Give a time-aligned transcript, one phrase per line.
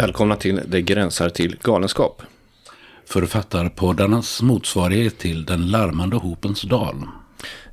[0.00, 2.22] Välkomna till Det gränsar till galenskap.
[3.06, 7.08] Författarpoddarnas motsvarighet till Den larmande hopens dal.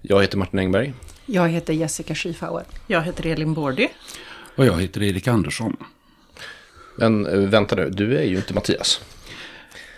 [0.01, 0.93] Jag heter Martin Engberg.
[1.25, 2.63] Jag heter Jessica Schiefauer.
[2.87, 3.87] Jag heter Elin Bordy.
[4.55, 5.77] Och jag heter Erik Andersson.
[6.97, 9.01] Men eh, vänta nu, du är ju inte Mattias.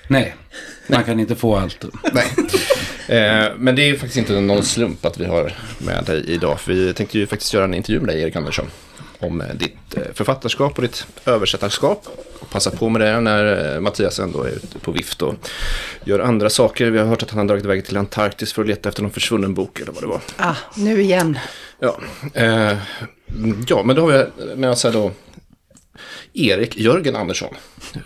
[0.07, 0.35] Nej,
[0.87, 1.85] man kan inte få allt.
[2.13, 2.25] Nej.
[3.07, 6.59] Eh, men det är ju faktiskt inte någon slump att vi har med dig idag.
[6.59, 8.65] För vi tänkte ju faktiskt göra en intervju med dig, Erik Andersson.
[9.19, 12.07] Om eh, ditt eh, författarskap och ditt översättarskap.
[12.39, 15.35] Och passa på med det när eh, Mattias ändå är ute på vift och
[16.03, 16.89] gör andra saker.
[16.91, 19.11] Vi har hört att han har dragit iväg till Antarktis för att leta efter någon
[19.11, 20.21] försvunnen bok eller vad det var.
[20.37, 21.39] Ah, nu igen.
[21.79, 21.99] Ja,
[22.33, 22.77] eh,
[23.67, 25.11] ja men då har vi med oss här då
[26.33, 27.53] Erik Jörgen Andersson.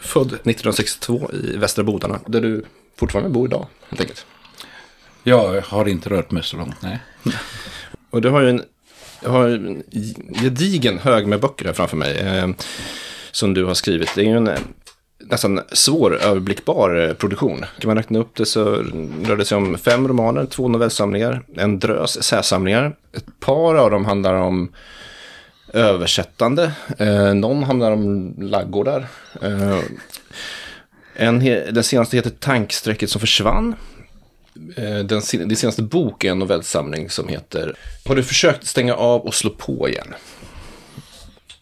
[0.02, 2.66] Född 1962 i Västra Bodarna, där du
[2.98, 4.26] fortfarande bor idag, helt enkelt.
[5.23, 6.99] Jag har inte rört mig så långt, nej.
[8.10, 8.63] Och du har ju en,
[9.24, 9.84] jag har en
[10.41, 12.18] gedigen hög med böcker här framför mig.
[12.18, 12.48] Eh,
[13.32, 14.16] som du har skrivit.
[14.16, 14.60] Det är ju en eh,
[15.20, 17.66] nästan svåröverblickbar eh, produktion.
[17.79, 18.63] Kan man räkna upp det så
[19.26, 22.96] rör det sig om fem romaner, två novellsamlingar, en drös essäsamlingar.
[23.18, 24.71] Ett par av dem handlar om
[25.74, 26.71] översättande.
[26.98, 29.07] Eh, någon handlar om laggårdar.
[29.41, 29.79] Eh,
[31.16, 31.40] en,
[31.74, 33.76] den senaste heter Tanksträcket som försvann.
[34.76, 39.21] Eh, den, din senaste bok är en novellsamling som heter Har du försökt stänga av
[39.21, 40.13] och slå på igen?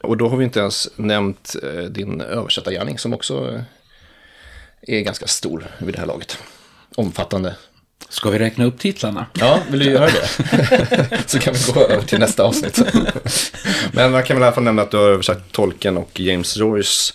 [0.02, 3.62] Och då har vi inte ens nämnt eh, din översättargärning som också eh,
[4.98, 6.38] är ganska stor vid det här laget.
[6.96, 7.56] Omfattande.
[8.10, 9.26] Ska vi räkna upp titlarna?
[9.34, 11.24] Ja, vill du göra det?
[11.26, 12.80] Så kan vi gå över till nästa avsnitt.
[13.92, 16.58] Men man kan väl i alla fall nämna att du har översatt Tolkien och James
[16.58, 17.14] Joyce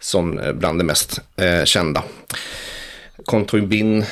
[0.00, 2.02] som bland det mest eh, kända.
[3.24, 4.04] Contoy Bin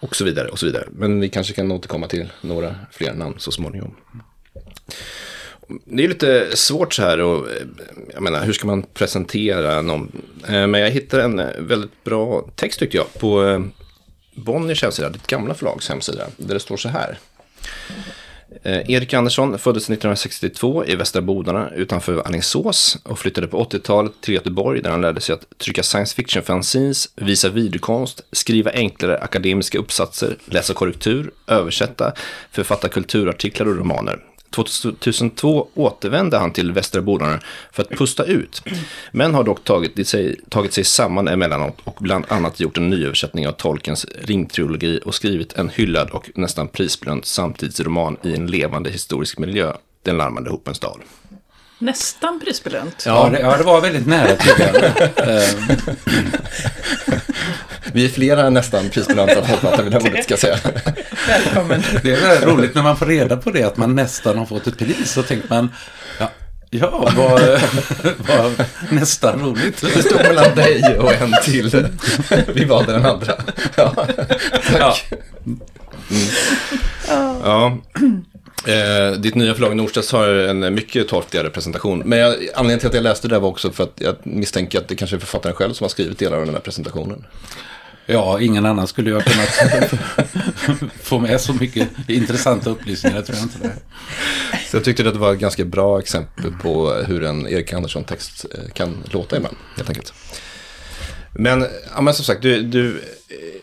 [0.00, 0.88] och så vidare och så vidare.
[0.92, 3.94] Men vi kanske kan återkomma till några fler namn så småningom.
[5.84, 7.66] Det är lite svårt så här och eh,
[8.12, 10.22] jag menar hur ska man presentera någon?
[10.48, 13.62] Eh, men jag hittade en eh, väldigt bra text tyckte jag på
[14.34, 17.18] Bonniers hemsida, ditt gamla förlags hemsida, där det står så här.
[18.68, 24.34] Eh, Erik Andersson föddes 1962 i Västra Bodarna utanför Alingsås och flyttade på 80-talet till
[24.34, 29.78] Göteborg där han lärde sig att trycka science fiction fanzines, visa videokonst, skriva enklare akademiska
[29.78, 32.12] uppsatser, läsa korrektur, översätta,
[32.50, 34.18] författa kulturartiklar och romaner.
[34.50, 37.40] 2002 återvände han till Västra Bodarna
[37.72, 38.62] för att pusta ut,
[39.12, 43.48] men har dock tagit sig, tagit sig samman emellanåt och bland annat gjort en nyöversättning
[43.48, 49.38] av Tolkiens ringtrilogi och skrivit en hyllad och nästan prisbelönt samtidsroman i en levande historisk
[49.38, 49.72] miljö,
[50.02, 51.02] Den larmande hopens dal.
[51.78, 53.02] Nästan prisbelönt.
[53.06, 54.92] Ja, det, ja, det var väldigt nära tycker jag.
[57.92, 60.58] Vi är flera nästan prisbelönta författare vid det här bordet, ska jag säga.
[61.28, 61.82] Välkommen.
[62.02, 64.66] Det är väldigt roligt när man får reda på det, att man nästan har fått
[64.66, 65.12] ett pris.
[65.12, 65.68] Så tänker man,
[66.18, 66.30] ja,
[66.70, 67.60] ja vad,
[68.16, 69.80] vad nästan roligt.
[69.80, 71.88] Det stod mellan dig och en till.
[72.54, 73.32] Vi valde den andra.
[73.76, 73.94] Ja,
[74.72, 75.12] tack.
[77.08, 77.36] Ja.
[77.44, 77.78] Ja.
[78.66, 82.02] Eh, ditt nya förlag Norstedts har en mycket torftigare presentation.
[82.04, 84.88] Men jag, anledningen till att jag läste det var också för att jag misstänker att
[84.88, 87.24] det kanske är författaren själv som har skrivit delar av den här presentationen.
[88.06, 89.92] Ja, ingen annan skulle jag kunnat
[91.02, 93.72] få med så mycket intressanta upplysningar, tror jag inte det.
[94.70, 98.46] Så jag tyckte att det var ett ganska bra exempel på hur en Erik Andersson-text
[98.54, 100.12] eh, kan låta ibland, helt enkelt.
[101.32, 103.00] Men, ja, men som sagt, du, du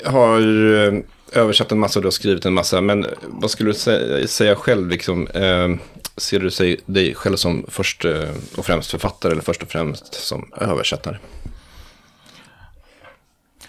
[0.06, 0.40] har
[0.88, 1.00] eh,
[1.36, 2.82] översatt en massa och du har skrivit en massa.
[2.82, 4.90] Men vad skulle du säga, säga själv?
[4.90, 5.70] Liksom, eh,
[6.18, 10.14] ser du sig, dig själv som först eh, och främst författare eller först och främst
[10.14, 11.18] som översättare?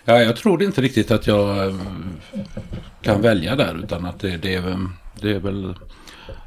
[0.05, 1.75] Ja, jag tror inte riktigt att jag eh,
[3.03, 4.89] kan välja där, utan att det, det, är, väl-
[5.21, 5.75] det är väl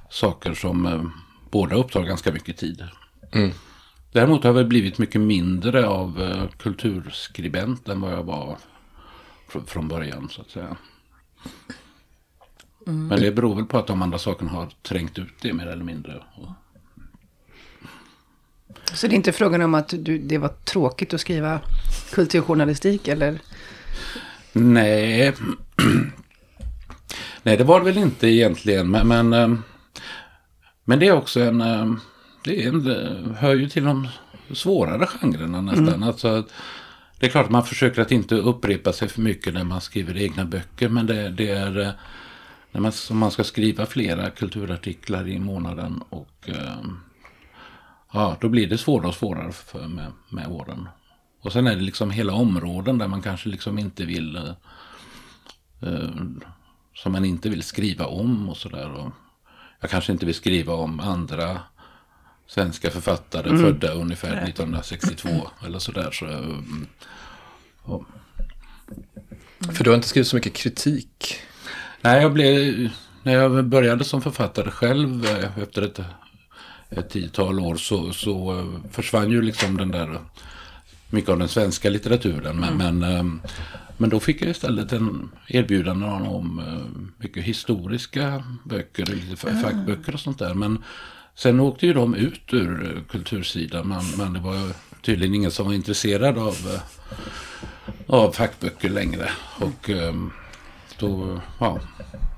[0.09, 1.03] saker som eh,
[1.52, 2.84] båda upptar ganska mycket tid.
[3.31, 3.52] Mm.
[4.12, 6.22] Däremot har jag väl blivit mycket mindre av
[6.58, 8.58] kulturskribent än vad jag var
[9.52, 10.78] fr- från början, så att säga.
[12.86, 15.84] Men det beror väl på att de andra sakerna har trängt ut det mer eller
[15.84, 16.24] mindre.
[18.94, 21.59] Så det är inte frågan om att du, det var tråkigt att skriva
[22.12, 23.40] kulturjournalistik eller?
[24.53, 25.34] Nej.
[27.44, 28.91] Nej, det var det väl inte egentligen.
[28.91, 29.59] Men, men, eh,
[30.86, 31.62] men det är också en...
[31.62, 31.94] eh,
[32.44, 34.08] Det är en, det hör ju till de
[34.53, 36.03] svårare genrerna nästan.
[36.03, 36.47] Alltså, att
[37.19, 40.17] det är klart att man försöker att inte upprepa sig för mycket när man skriver
[40.17, 40.89] egna böcker.
[40.89, 41.79] Men det, det är...
[41.79, 41.91] Eh,
[42.71, 46.03] när man, man ska skriva flera kulturartiklar i månaden.
[46.09, 46.83] Och eh,
[48.13, 50.89] ja, då blir det svårare och svårare för, med, med åren.
[51.41, 54.53] Och sen är det liksom hela områden där man kanske liksom inte vill eh,
[55.81, 56.09] eh,
[56.93, 59.11] som man inte vill skriva om och sådär.
[59.79, 61.59] Jag kanske inte vill skriva om andra
[62.49, 65.29] svenska författare födda ungefär 1962
[65.66, 66.11] eller sådär.
[66.11, 66.87] Så, mm,
[67.81, 68.03] och,
[69.73, 71.35] För du har inte skrivit så mycket kritik.
[72.01, 72.90] nej, jag blev,
[73.23, 75.99] när jag började som författare själv eh, efter ett,
[76.90, 80.19] ett tiotal år så, så eh, försvann ju liksom den där
[81.09, 82.59] mycket av den svenska litteraturen.
[82.59, 83.23] Men, men, eh,
[83.97, 90.13] men då fick jag istället en erbjudande om eh, mycket historiska böcker, lite fa- fackböcker
[90.13, 90.53] och sånt där.
[90.53, 90.84] Men
[91.41, 93.88] sen åkte ju de ut ur eh, kultursidan.
[93.88, 94.72] Men, men det var
[95.02, 96.82] tydligen ingen som var intresserad av, eh,
[98.08, 99.30] av fackböcker längre.
[99.59, 100.14] Och eh,
[101.00, 101.80] då, ja,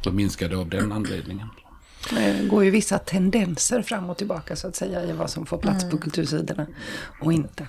[0.03, 1.47] då minskade det av den anledningen.
[2.09, 5.57] Det går ju vissa tendenser fram och tillbaka så att säga i vad som får
[5.57, 6.67] plats på kultursidorna
[7.21, 7.67] och inte.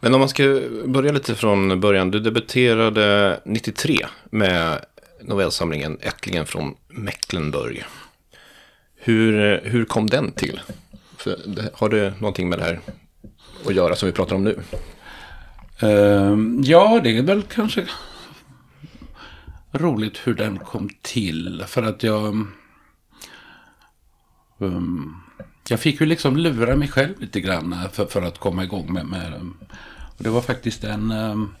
[0.00, 2.10] Men om man ska börja lite från början.
[2.10, 4.84] Du debuterade 93 med
[5.22, 7.84] novellsamlingen Ättlingen från Mecklenburg.
[9.08, 10.60] Hur, hur kom den till?
[11.16, 12.80] För det, har det någonting med det här
[13.66, 14.60] att göra som vi pratar om nu?
[15.82, 17.86] Uh, ja, det är väl kanske
[19.72, 21.64] roligt hur den kom till.
[21.66, 22.46] För att jag...
[24.58, 25.22] Um,
[25.68, 29.06] jag fick ju liksom lura mig själv lite grann för, för att komma igång med...
[29.06, 29.32] med
[30.18, 31.10] och det var faktiskt en...
[31.10, 31.54] Um,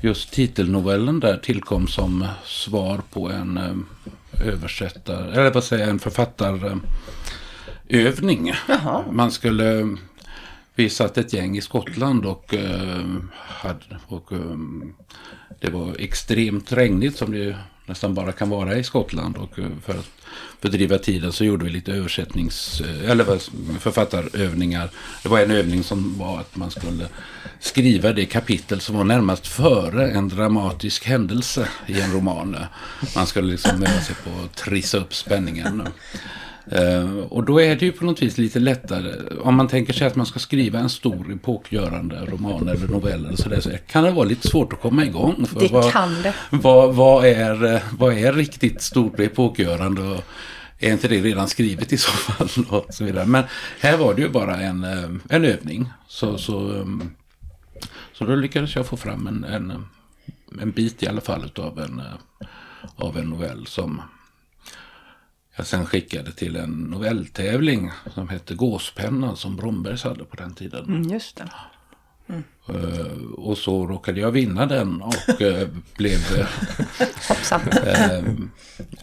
[0.00, 3.86] Just titelnovellen där tillkom som svar på en um,
[4.40, 8.52] översättare, eller vad säger jag, en författarövning.
[9.10, 9.96] Man skulle
[10.74, 14.56] vi satt ett gäng i Skottland och, eh, hade, och eh,
[15.60, 19.36] det var extremt regnigt som det nästan bara kan vara i Skottland.
[19.36, 20.10] Och eh, för att
[20.60, 23.24] fördriva tiden så gjorde vi lite översättnings eh, eller
[23.78, 24.90] författarövningar.
[25.22, 27.08] Det var en övning som var att man skulle
[27.60, 32.56] skriva det kapitel som var närmast före en dramatisk händelse i en roman.
[33.16, 35.88] Man skulle liksom öva sig på att trissa upp spänningen.
[36.70, 39.36] Eh, och då är det ju på något vis lite lättare.
[39.40, 43.36] Om man tänker sig att man ska skriva en stor epokgörande roman eller novell eller
[43.36, 45.46] sådär, så kan det vara lite svårt att komma igång.
[45.46, 46.34] För Det vad, kan det.
[46.50, 50.02] Vad, vad, är, eh, vad är riktigt stort och epokgörande?
[50.02, 50.24] Och
[50.78, 52.48] är inte det redan skrivet i så fall?
[52.80, 53.26] Och så vidare.
[53.26, 53.44] Men
[53.80, 55.88] här var det ju bara en, eh, en övning.
[56.08, 56.86] Så, så,
[58.12, 59.86] så då lyckades jag få fram en, en,
[60.62, 62.02] en bit i alla fall av en,
[62.96, 64.00] av en novell som
[65.56, 70.84] jag sen skickade till en novelltävling som hette Gåspennan som Brombergs hade på den tiden.
[70.84, 71.48] Mm, just det.
[72.68, 76.18] Eh, och så råkade jag vinna den och eh, blev...
[77.28, 77.60] Hoppsan.
[77.86, 78.24] eh,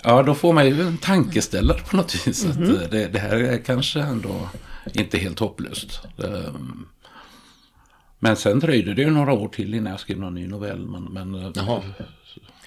[0.03, 2.45] ja, då får man ju en tankeställare på något vis.
[2.45, 2.77] Att, Mhm.
[2.91, 4.49] det, det här är kanske ändå
[4.93, 6.01] inte helt hopplöst.
[8.19, 10.85] Men sen dröjde det ju några år till innan jag skrev någon ny novell.
[10.87, 11.53] Men, men.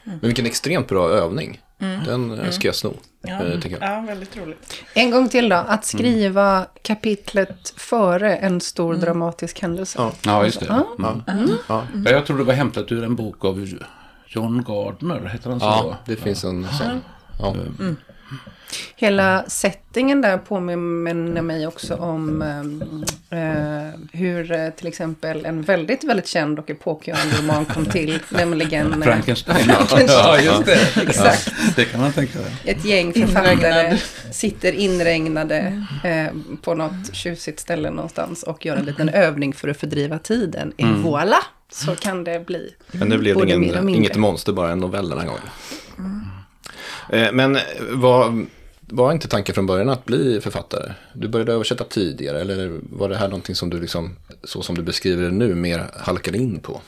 [0.04, 1.60] Men vilken extremt bra övning.
[1.78, 2.94] Den eh, ska jag sno.
[3.28, 3.90] eh, tycker jag.
[3.90, 4.74] Ja, väldigt roligt.
[4.94, 5.56] En gång till då.
[5.56, 9.98] Att skriva kapitlet före en stor dramatisk händelse.
[9.98, 10.12] Ja.
[10.24, 10.66] ja, just det.
[10.98, 11.20] Ja.
[11.28, 11.50] Mm.
[11.68, 11.86] Ja.
[12.04, 13.68] Ja, jag tror det var hämtat ur en bok av
[14.28, 15.66] John Gardner, heter han så?
[15.66, 17.00] ja, det finns en sån.
[17.40, 17.54] Ja.
[18.97, 22.43] Hela settingen där påminner mig också om
[23.31, 28.19] eh, eh, hur eh, till exempel en väldigt, väldigt känd och epokgörande roman kom till.
[28.28, 29.64] nämligen eh, Frankenstein.
[29.64, 30.07] Frankenstein.
[30.09, 31.02] ja, just det.
[31.02, 31.52] Exakt.
[31.76, 32.52] Det kan man tänka sig.
[32.64, 33.99] Ett gäng författare Inregnad.
[34.31, 36.26] sitter inregnade eh,
[36.62, 40.73] på något tjusigt ställe någonstans och gör en liten övning för att fördriva tiden.
[40.76, 41.38] Et voilà!
[41.73, 42.75] Så kan det bli.
[42.93, 45.43] Men det blev och ingen, inget monster, bara en novell den här gången.
[47.11, 47.59] Eh, Men
[47.90, 48.47] var,
[48.87, 50.93] var inte tanken från början att bli författare?
[51.12, 54.83] Du började översätta tidigare, eller var det här någonting som du liksom, så som du
[54.83, 56.81] beskriver det nu, mer halkade in på?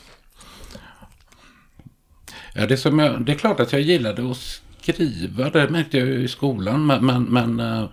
[2.55, 6.07] Ja, det, som jag, det är klart att jag gillade att skriva, det märkte jag
[6.09, 6.87] ju i skolan.
[6.87, 7.89] Men, men, men, eh,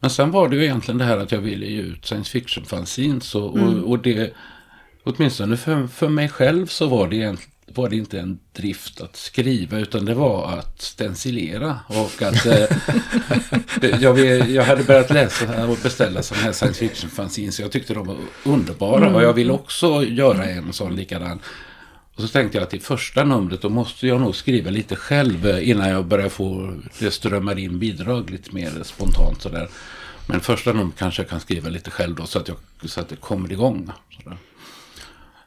[0.00, 3.36] men sen var det ju egentligen det här att jag ville ge ut science fiction-fanzines.
[3.36, 4.32] Och, och, och det,
[5.04, 9.16] åtminstone för, för mig själv så var det, egent- var det inte en drift att
[9.16, 11.78] skriva utan det var att stencilera.
[11.86, 12.66] Och att eh,
[13.80, 14.18] det- jag,
[14.50, 17.50] jag hade börjat läsa och beställa sådana här science fiction-fanzines.
[17.50, 21.38] så Jag tyckte de var underbara och jag ville också göra en sån likadan.
[22.14, 25.46] Och så tänkte jag att i första numret då måste jag nog skriva lite själv
[25.46, 29.68] eh, innan jag börjar få det strömmar in bidrag lite mer spontant sådär.
[30.26, 33.08] Men första numret kanske jag kan skriva lite själv då så att, jag, så att
[33.08, 33.90] det kommer igång.
[34.22, 34.36] Sådär.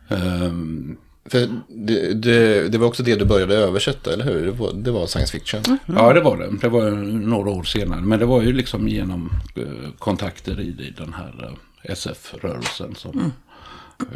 [0.09, 4.45] Ehm, För det, det, det var också det du började översätta, eller hur?
[4.45, 5.61] Det var, det var science fiction.
[5.85, 6.57] Ja, det var det.
[6.61, 6.91] Det var
[7.25, 8.01] några år senare.
[8.01, 13.31] Men det var ju liksom genom eh, kontakter i, i den här eh, SF-rörelsen som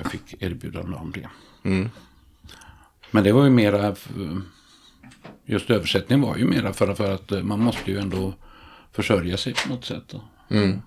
[0.04, 1.30] jag fick erbjudande om det.
[1.70, 1.90] Mm.
[3.12, 3.94] Men det var ju mera, eh,
[5.46, 8.34] just översättning var ju mera för, för att eh, man måste ju ändå
[8.92, 10.14] försörja sig på något sätt.
[10.50, 10.82] Mm.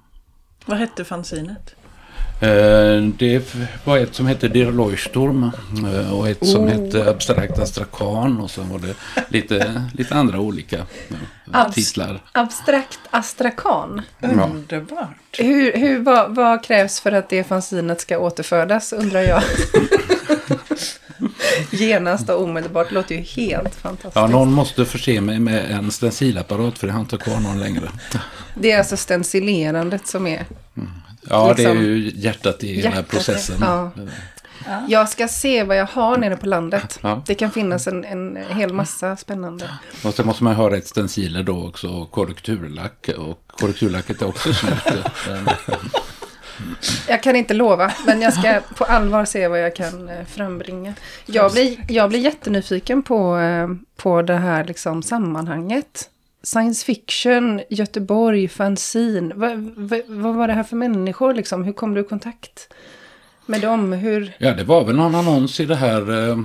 [0.67, 1.75] Vad hette fanzinet?
[2.41, 3.55] Eh, Det
[3.85, 5.51] var ett som hette Der Leuchtturm
[5.95, 6.69] eh, och ett som Oh.
[6.69, 8.95] hette Abstrakt Astrakan och sen var det
[9.29, 10.85] lite, lite andra olika eh,
[11.53, 12.21] Abs- titlar.
[12.33, 14.03] Abstrakt astrakan.
[14.21, 14.29] Ja.
[14.29, 15.09] Underbart.
[15.39, 19.43] Hur, hur, vad, vad krävs för att det fanzinet ska återfödas undrar jag.
[21.71, 22.89] Genast och omedelbart.
[22.89, 24.17] Det låter ju helt fantastiskt.
[24.17, 27.89] Ja, någon måste förse mig med en stencilapparat för jag har inte kvar någon längre.
[28.55, 30.45] Det är alltså stencilerandet som är...
[31.29, 33.57] Ja, det är Liksom ju hjärtat i hjärtat, processen.
[33.61, 33.91] ja.
[34.89, 36.99] Jag ska se vad jag har nere på landet.
[37.03, 37.23] Ja.
[37.27, 39.71] Det kan finnas en, en hel massa spännande.
[40.05, 43.09] Och sen måste man ha rätt stenciler då också och korrekturlack.
[43.19, 44.49] Och korrekturlacket är också.
[44.51, 45.53] Eh,
[47.09, 50.95] Jag kan inte lova, men jag ska på allvar se vad jag kan eh, frambringa.
[51.27, 56.09] Jag blir, jag blir jättenyfiken på, eh, på det här liksom sammanhanget.
[56.43, 59.35] Science fiction, Göteborg, fanzine.
[59.35, 61.65] Vad, vad, vad var det här för människor liksom?
[61.65, 62.75] Hur kom du i kontakt
[63.47, 63.93] med dem?
[63.93, 64.33] Hur...
[64.39, 66.39] Ja, det var väl någon annons i det här eh,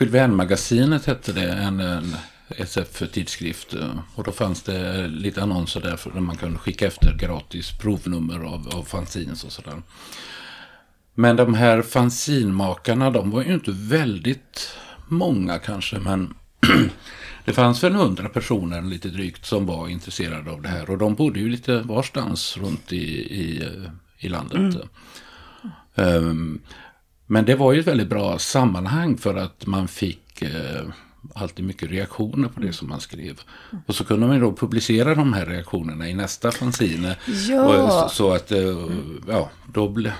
[0.00, 2.16] Jules Verne-magasinet hette det, en, en
[2.48, 3.74] SF-tidskrift.
[4.14, 8.68] Och då fanns det lite annonser där för man kunde skicka efter gratis provnummer av,
[8.74, 9.82] av fanzines och sådär.
[11.14, 14.76] Men de här fanzinmakarna, de var ju inte väldigt
[15.08, 16.34] många kanske, men
[17.44, 20.90] det fanns väl hundra personer lite drygt som var intresserade av det här.
[20.90, 23.04] Och de bodde ju lite varstans runt i,
[23.40, 23.70] i,
[24.18, 24.76] i landet.
[25.94, 26.60] Ehm,
[27.26, 30.82] men det var ju ett väldigt bra sammanhang för att man fick eh,
[31.34, 33.40] alltid mycket reaktioner på det som man skrev.
[33.86, 37.16] Och så kunde man ju då publicera de här reaktionerna i nästa fanzine.
[37.48, 37.64] Ja.
[37.64, 38.88] Och, så, så att, eh,
[39.28, 40.12] ja, då ble,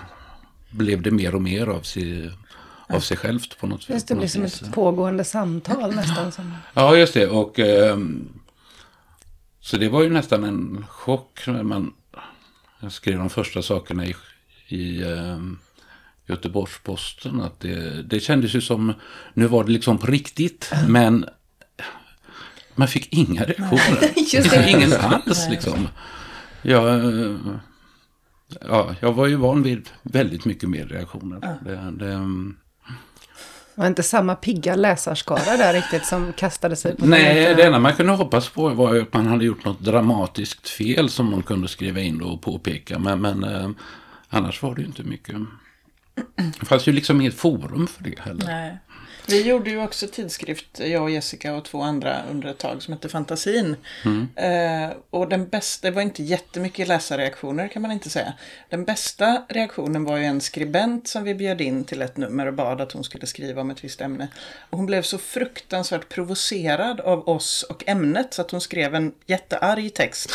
[0.70, 2.30] blev det mer och mer av sig,
[2.94, 6.32] av sig självt på något, Just det blir som ett pågående samtal nästan.
[6.32, 6.54] Som...
[6.74, 7.26] Ja, just det.
[7.26, 8.28] Och, ehm,
[9.60, 11.92] så det var ju nästan en chock när man
[12.84, 14.14] jag skrev de första sakerna i,
[14.68, 15.58] i ehm,
[16.26, 17.40] Göteborgs-Posten.
[17.40, 18.92] Att det, det kändes ju som,
[19.34, 21.26] nu var det liksom på riktigt, men
[22.74, 24.68] man fick inga reaktioner.
[24.68, 25.88] Ingen alls liksom.
[26.62, 27.36] Jag, eh,
[28.60, 31.58] ja, jag var ju van vid väldigt mycket mer reaktioner.
[31.64, 32.56] Det, det, ehm,
[33.74, 37.56] Det var inte samma pigga läsarskara där riktigt som kastade sig på Nej, den.
[37.56, 41.30] det enda man kunde hoppas på var att man hade gjort något dramatiskt fel som
[41.30, 42.98] man kunde skriva in och påpeka.
[42.98, 43.70] Men, men eh,
[44.28, 45.36] annars var det ju inte mycket.
[46.60, 48.46] Det fanns ju liksom inget forum för det heller.
[48.46, 48.78] Nej.
[49.26, 52.94] Vi gjorde ju också tidskrift, jag och Jessica och två andra under ett tag som
[52.94, 53.76] hette Fantasin.
[54.36, 58.32] Eh, och den bästa, det var inte jättemycket läsarreaktioner kan man inte säga.
[58.68, 62.54] Den bästa reaktionen var ju en skribent som vi bjöd in till ett nummer och
[62.54, 64.28] bad att hon skulle skriva om ett visst ämne.
[64.70, 69.12] Och hon blev så fruktansvärt provocerad av oss och ämnet så att hon skrev en
[69.26, 70.30] jättearg text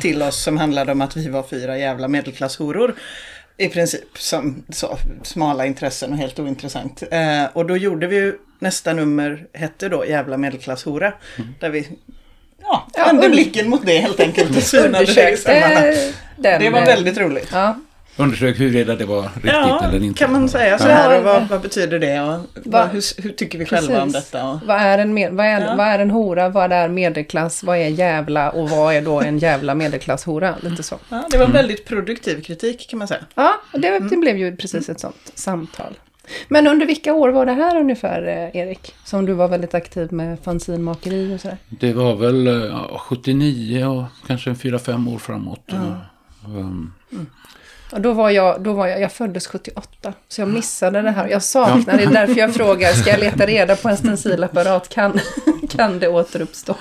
[0.00, 2.94] till oss som handlade om att vi var fyra jävla medelklasshoror.
[3.60, 7.02] I princip som så, smala intressen och helt ointressant.
[7.10, 11.12] Eh, och då gjorde vi ju nästa nummer hette då Jävla medelklasshora.
[11.60, 11.88] Där vi
[12.62, 14.56] ja, Ja, vände und- blicken mot det helt enkelt.
[14.56, 15.04] och synade
[16.36, 16.58] det.
[16.58, 17.48] Det var väldigt roligt.
[17.52, 17.78] Ja,
[18.18, 20.18] Undersök huruvida det var riktigt Ja, eller inte.
[20.18, 23.58] kan man säga så här och vad, vad betyder det och vad, hur, hur tycker
[23.58, 24.30] vi själva om Precis.
[24.30, 24.48] detta?
[24.48, 25.74] Och, Vad är, en med, vad, är, Ja.
[25.76, 26.48] vad är en hora?
[26.48, 27.62] Vad är medelklass?
[27.64, 28.50] Vad är jävla?
[28.50, 30.54] Och vad är då en jävla medelklasshora?
[30.60, 30.96] Lite så.
[31.08, 33.20] ja, det var en väldigt produktiv kritik kan man säga.
[33.34, 35.98] Ja, och det, det blev ju precis ett sånt samtal.
[36.48, 38.94] Men under vilka år var det här ungefär, eh, Erik?
[39.04, 41.56] Som du var väldigt aktiv med fanzinmakeri och sådär.
[41.68, 45.72] Det var väl eh, ja, 79 och kanske en 4-5 år framåt.
[46.46, 46.92] Um,
[47.92, 51.28] Och då var jag, då var jag, jag föddes 78, så jag missade det här.
[51.28, 54.88] Jag saknar det, är därför jag frågar, ska jag leta reda på en stencilapparat?
[54.88, 55.20] Kan,
[55.70, 56.74] kan det återuppstå?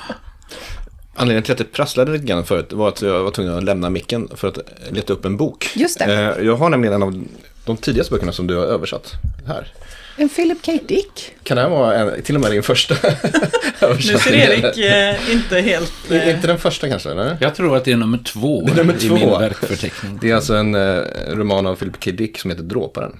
[1.15, 3.89] Anledningen till att det prasslade lite grann förut var att jag var tvungen att lämna
[3.89, 4.57] micken för att
[4.89, 5.69] leta upp en bok.
[5.75, 6.35] Just det.
[6.37, 7.23] Eh, Jag har nämligen en av
[7.65, 9.11] de tidigaste böckerna som du har översatt
[9.47, 9.73] här.
[10.19, 10.71] En Philip K.
[10.87, 11.35] Dick?
[11.43, 12.95] Kan det här vara en, till och med din första
[13.81, 15.93] Nu ser Erik eh, inte helt...
[16.11, 17.37] I- Eh, Inte den första kanske, eller?
[17.41, 19.13] jag tror att det är nummer två, Det är nummer i två.
[19.15, 20.17] min verkförteckning.
[20.21, 22.11] Det är alltså en eh, roman av Philip K.
[22.11, 23.19] Dick som heter Dråparen.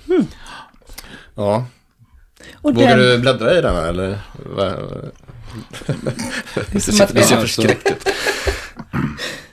[1.35, 1.65] Ja,
[2.55, 4.19] Och vågar den, du bläddra i den här eller?
[6.71, 8.09] Det ser, att det ser förskräckt ut.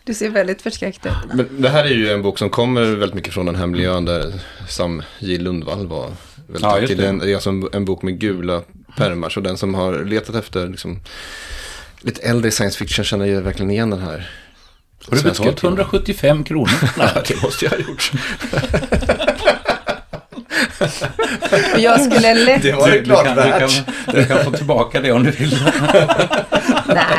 [0.04, 1.12] du ser väldigt förskräckt ut.
[1.34, 4.04] Men det här är ju en bok som kommer väldigt mycket från den här miljön
[4.04, 4.32] där
[4.68, 5.38] Sam J.
[5.38, 6.10] Lundvall var
[6.54, 6.96] väldigt Ja, just aktiv.
[7.18, 7.24] det.
[7.26, 8.62] Det är alltså en, en bok med gula
[8.96, 9.28] pärmar.
[9.30, 11.00] Så den som har letat efter liksom,
[12.00, 14.30] lite äldre science fiction känner ju verkligen igen den här.
[15.10, 15.78] Har du betalat utgåvan.
[15.78, 16.70] 175 kronor?
[16.98, 18.12] Ja, det måste jag ha gjort.
[21.78, 22.62] Jag skulle lätt...
[22.62, 23.58] Det var det Du klart kan, du, värt.
[23.84, 25.58] kan, du kan få tillbaka det om du vill.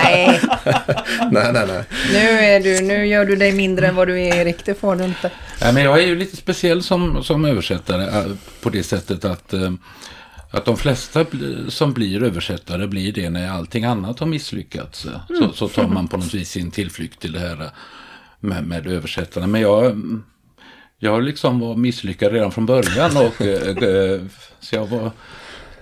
[0.06, 0.42] Nej,
[1.32, 1.84] Nej, nej, nej,
[2.14, 4.66] nu, är du, nu gör du dig mindre än vad du är Erik.
[4.66, 5.32] Det får du inte.
[5.62, 8.26] Nej, men jag är ju lite speciell som, som översättare eh,
[8.62, 9.72] på det sättet att, eh,
[10.52, 11.26] att de flesta
[11.70, 15.06] som blir översättare blir det när allting annat har misslyckats.
[15.06, 17.70] eh, Så, så tar man på något vis sin tillflykt till det här
[18.40, 19.48] med, med översättarna.
[19.48, 20.24] Men jag, mm,
[21.00, 23.18] jag liksom var misslyckad redan från början.
[23.18, 23.34] Och,
[24.60, 25.12] så jag var,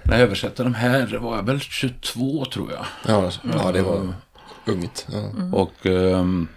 [0.03, 2.86] när jag översatte de här var jag väl 22 tror jag.
[3.07, 4.13] Ja, ja det var
[4.65, 5.07] ungt.
[5.12, 5.31] Ja.
[5.51, 6.48] Och ehm,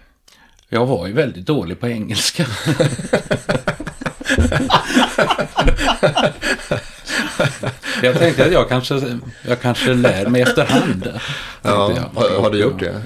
[0.69, 2.45] jag var ju väldigt dålig på engelska.
[8.01, 11.19] jag tänkte att jag kanske, jag kanske lär mig efterhand.
[11.61, 13.01] Ja, har, har du gjort det?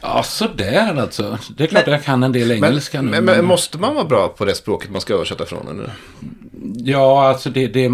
[0.00, 1.38] Ja, sådär alltså.
[1.56, 3.10] Det är klart att jag kan en del engelska nu.
[3.10, 5.68] men, men måste man vara bra på det språket man ska översätta från?
[5.68, 5.92] Eller?
[6.74, 7.66] Ja, alltså det...
[7.66, 7.90] det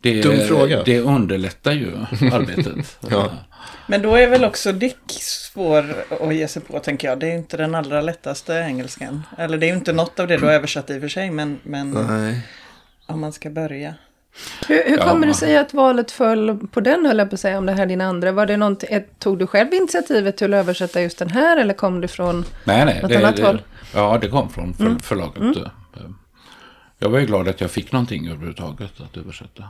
[0.00, 0.82] det, Dum fråga.
[0.82, 1.92] det underlättar ju
[2.32, 2.98] arbetet.
[3.10, 3.30] Ja.
[3.86, 7.18] Men då är väl också Dick svår att ge sig på tänker jag.
[7.18, 9.22] Det är inte den allra lättaste engelskan.
[9.38, 11.30] Eller det är ju inte något av det du har översatt i och för sig.
[11.30, 12.40] Men, men Nej.
[13.06, 13.94] om man ska börja.
[14.68, 15.08] Hur, hur Ja.
[15.10, 17.72] kommer det sig att valet föll på den, höll jag på att säga, om det
[17.72, 18.32] här är din andra?
[18.32, 18.84] Var det något,
[19.18, 22.44] tog du själv initiativet till att översätta just den här, eller kom det från...
[22.64, 22.98] Nej, nej.
[23.02, 23.62] Något det, annat det, håll?
[23.94, 25.56] Ja, det kom från för, förlaget.
[25.56, 25.62] eh.
[26.98, 29.64] Jag var ju glad att jag fick någonting överhuvudtaget att översätta.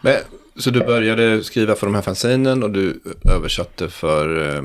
[0.00, 0.14] Men,
[0.56, 4.62] så du började skriva för de här fanzinen och du översatte för eh,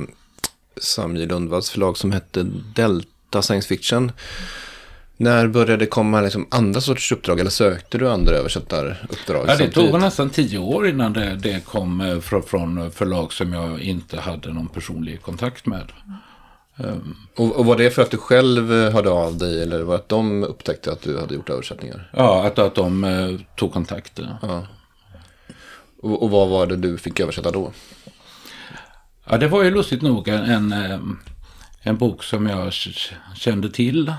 [0.77, 1.25] Sam J.
[1.25, 2.43] Lundvalls förlag som hette
[2.75, 4.11] Delta Science Fiction.
[5.17, 9.45] När började det komma liksom andra sorters uppdrag eller sökte du andra översättaruppdrag?
[9.47, 13.53] Ja, det tog nästan tio år innan det, det kom eh, från, från förlag som
[13.53, 15.91] jag inte hade någon personlig kontakt med.
[17.35, 19.99] och, och var det för att du själv eh, hörde av dig eller var det
[19.99, 22.09] att de upptäckte att du hade gjort översättningar?
[22.13, 24.19] Ja, att, att de eh, tog kontakt.
[24.41, 24.67] Ja.
[26.01, 27.71] Och, och vad var det du fick översätta då?
[29.25, 30.99] Ja, det var ju lustigt nog en, en, eh,
[31.81, 32.73] en bok som jag
[33.35, 34.13] kände till.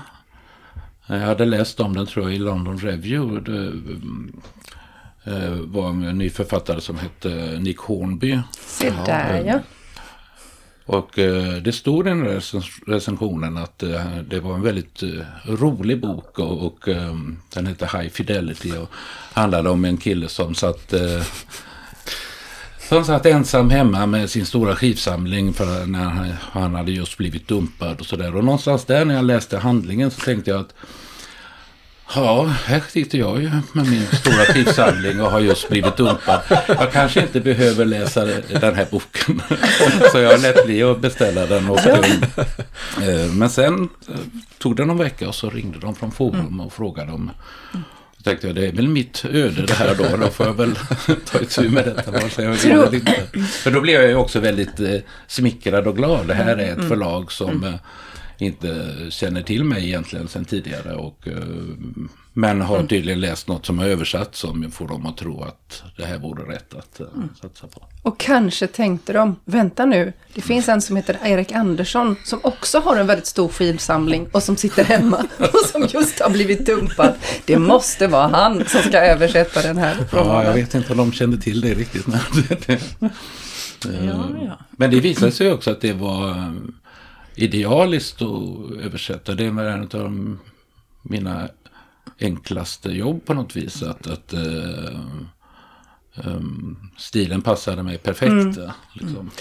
[1.07, 3.51] Jag hade läst om den tror jag i London Review.
[3.51, 3.73] Det
[5.31, 8.39] eh, var en ny författare som hette Nick Hornby.
[8.65, 9.59] Se där ja.
[10.85, 12.41] Och eh, det stod i den
[12.87, 15.09] recensionen att eh, det var en väldigt eh,
[15.45, 17.15] rolig bok och, och eh,
[17.53, 18.89] den hette High Fidelity och
[19.33, 20.93] handlade om en kille som satt
[22.91, 27.47] som satt ensam hemma med sin stora skivsamling för när han, han hade just blivit
[27.47, 28.35] dumpad och sådär.
[28.35, 30.73] Och någonstans där när jag läste handlingen så tänkte jag att
[32.15, 36.41] Ja, här sitter jag ju med min stora skivsamling och har just blivit dumpad.
[36.67, 38.25] Jag kanske inte behöver läsa
[38.61, 39.41] den här boken.
[40.11, 41.69] Så jag lät bli att beställa den.
[41.69, 43.89] Och, eh, men sen
[44.57, 47.31] tog det någon vecka och så ringde de från Forum och frågade om
[48.23, 50.17] då tänkte jag, det är väl mitt öde det här då.
[50.17, 50.75] Då får jag väl
[51.31, 52.11] ta itu med detta.
[53.33, 53.45] jag.
[53.47, 54.95] För då blev jag ju också väldigt eh,
[55.27, 56.27] smickrad och glad.
[56.27, 57.73] Det här är ett förlag som eh,
[58.41, 60.93] inte känner till mig egentligen sedan tidigare.
[60.95, 61.33] Och, eh,
[62.33, 66.05] men har tydligen läst något som är översatt som får dem att tro att det
[66.05, 67.05] här vore rätt att eh,
[67.41, 67.83] satsa på.
[68.01, 72.79] Och kanske tänkte de, vänta nu, det finns en som heter Erik Andersson som också
[72.79, 77.13] har en väldigt stor skivsamling och som sitter hemma och som just har blivit dumpad.
[77.45, 80.53] Det måste vara han som ska översätta den här Ja, jag romanen.
[80.53, 82.07] vet inte om de kände till det riktigt.
[82.07, 82.19] Men
[82.67, 82.79] det,
[84.05, 84.59] Ja, ja.
[84.71, 86.51] Men det visade sig också att det var eh,
[87.35, 89.35] idealiskt att översätta.
[89.35, 90.39] Det var en av de-
[91.01, 91.49] mina
[92.19, 93.83] enklaste jobb på något vis.
[93.83, 94.99] Att, att eh,
[96.15, 98.59] ehm, stilen passade mig perfekt.
[98.93, 99.31] Liksom.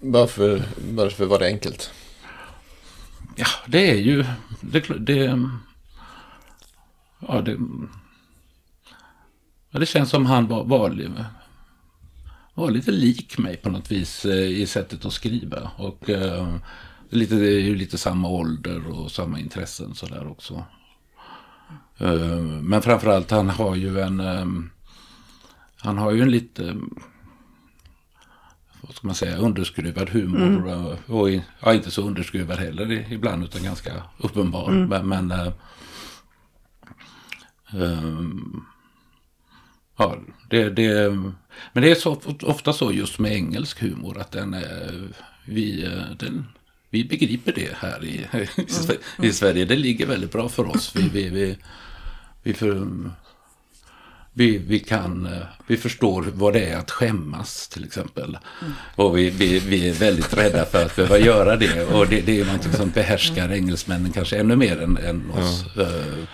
[0.00, 1.90] Varför, varför var det enkelt?
[3.36, 4.24] Ja, det är ju...
[4.60, 5.40] Det, är det,
[7.28, 7.58] ja, det,
[9.70, 10.98] ja, det känns som han var, var,
[12.54, 15.70] var lite lik mig på något vis eh, i sättet att skriva.
[15.76, 16.56] Och eh,
[17.10, 20.64] lite, det är ju lite samma ålder och samma intressen sådär också.
[21.98, 24.20] Eh, men framförallt han har ju en...
[24.20, 24.46] eh,
[25.76, 26.76] han har ju en lite...
[28.80, 29.36] Vad ska man säga?
[29.36, 30.70] Underskruvad humor.
[30.70, 34.70] eh, Och ja, inte så underskruvad heller ibland utan ganska uppenbar.
[34.70, 35.08] Men...
[35.08, 35.52] men eh,
[39.96, 40.16] Ja,
[40.50, 41.10] det, det,
[41.72, 45.08] men det är så, ofta så just med engelsk humor att den är,
[45.46, 45.82] vi,
[46.18, 46.46] den,
[46.94, 48.14] vi begriper det här i,
[48.56, 49.64] i, Sve- i Sverige.
[49.64, 50.92] Det ligger väldigt bra för oss.
[50.96, 51.56] Vi, vi, vi,
[52.42, 52.86] vi, för,
[54.32, 58.38] vi, vi, kan, eh, vi förstår vad det är att skämmas till exempel.
[58.96, 61.84] Och vi, vi, vi är väldigt rädda för att behöva göra det.
[61.84, 65.76] Och det, det är någonting som behärskar engelsmännen kanske ännu mer än, än oss.
[65.76, 66.24] Eh,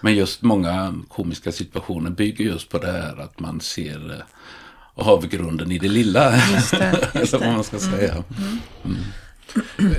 [0.00, 4.24] Men just många komiska situationer bygger just på det här att man ser eh,
[4.94, 6.36] avgrunden i det lilla.
[6.54, 7.52] Just det, just Eller vad det.
[7.52, 8.24] man ska säga.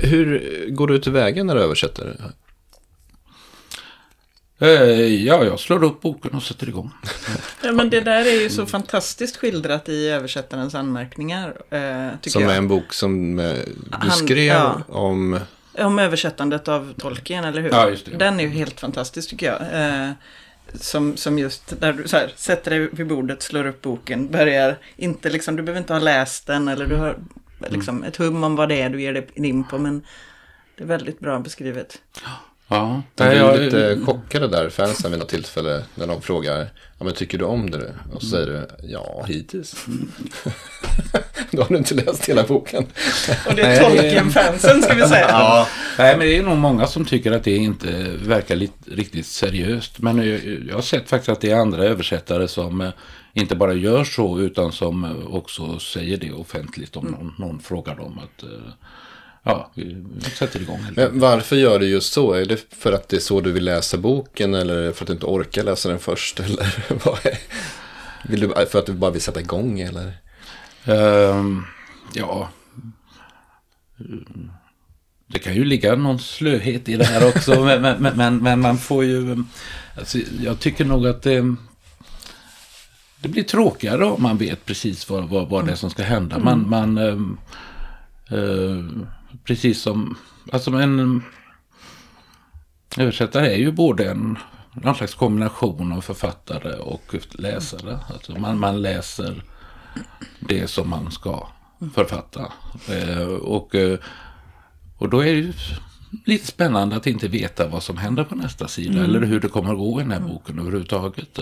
[0.02, 2.18] Hur går du tillväga när du översätter?
[4.60, 4.70] Eh,
[5.26, 6.92] Ja, jag slår upp boken och sätter igång.
[7.64, 11.48] Ja, men det där är ju så fantastiskt skildrat i översättarens anmärkningar.
[11.70, 12.54] Eh, tycker Som jag.
[12.54, 14.82] är en bok som eh, du Han- skrev ja.
[14.88, 15.40] om...
[15.78, 17.70] Om översättandet av Tolkien, eller hur?
[17.70, 18.18] Ja, just det.
[18.18, 19.62] Den är ju helt fantastisk tycker jag.
[20.82, 24.78] Som, som just där du så här, sätter dig vid bordet, slår upp boken, börjar
[24.96, 27.16] inte liksom, du behöver inte ha läst den eller du har
[27.60, 29.78] liksom ett hum om vad det är du ger dig in på.
[29.78, 30.06] Men
[30.76, 32.02] det är väldigt bra beskrivet.
[32.68, 36.58] Ja, Nej, blir jag- lite chockade där, fansen vid något tillfälle, när de frågar,
[36.98, 37.94] ja men tycker du om det?
[38.14, 39.86] Och så säger du, ja hittills.
[41.52, 42.86] Då har du inte läst hela boken.
[43.48, 45.28] Och det är Tolkien-fansen ska vi säga.
[45.30, 47.88] Ja, Nej, men det är nog många som tycker att det inte
[48.24, 50.00] verkar lite, riktigt seriöst.
[50.00, 52.90] Men jag, jag har sett faktiskt att det är andra översättare som eh,
[53.34, 57.96] inte bara gör så utan som eh, också säger det offentligt om någon, någon frågar
[57.96, 58.50] dem att eh,
[59.46, 59.72] ja,
[60.38, 60.80] sätter igång.
[60.96, 62.34] Men varför gör du just så?
[62.34, 65.14] Är det för att det är så du vill läsa boken eller för att du
[65.14, 66.40] inte orkar läsa den först?
[66.46, 66.74] Eller
[67.06, 67.38] vad är...
[68.30, 70.14] Vill du, för att du bara vill sätta igång eller?
[70.86, 71.64] Ehm,
[72.14, 72.50] ja.
[75.28, 77.64] Det kan ju ligga någon slöhet i det här också.
[77.66, 79.44] men, men, men, men man får ju...
[79.98, 81.56] Alltså, jag tycker nog att det...
[83.22, 86.40] Det blir tråkigare om man vet precis vad, vad, vad det är som ska hända.
[86.40, 86.70] Man...
[86.70, 87.38] man ehm,
[88.30, 89.08] eh,
[89.44, 90.18] precis som...
[90.52, 91.24] Alltså en...
[92.98, 94.38] Översättare är ju både en
[94.74, 98.00] någon slags kombination av författare och läsare.
[98.14, 99.44] Alltså man, man läser
[100.40, 101.48] det som man ska
[101.94, 102.52] författa.
[102.90, 104.00] Eh, och, eh,
[104.98, 105.54] och då är det ju
[106.26, 109.04] lite spännande att inte veta vad som händer på nästa sida.
[109.04, 111.40] Eller hur det kommer att gå i den här boken överhuvudtaget.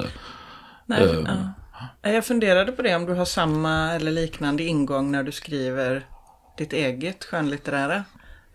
[0.86, 1.54] Nej, Eh,
[2.02, 2.12] ja.
[2.12, 6.06] Jag funderade på det om du har samma eller liknande ingång när du skriver
[6.58, 8.04] ditt eget skönlitterära.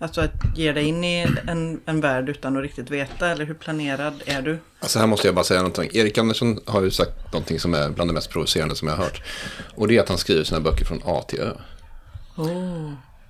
[0.01, 3.55] Alltså att ge dig in i en, en värld utan att riktigt veta eller hur
[3.55, 4.59] planerad är du?
[4.81, 5.91] Alltså här måste jag bara säga någonting.
[5.93, 9.05] Erik Andersson har ju sagt någonting som är bland det mest provocerande som jag har
[9.05, 9.23] hört.
[9.75, 11.53] Och det är att han skriver sina böcker från A till Ö.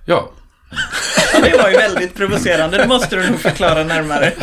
[0.05, 0.31] ja,
[1.33, 4.33] Det var ju väldigt provocerande, det måste du nog förklara närmare.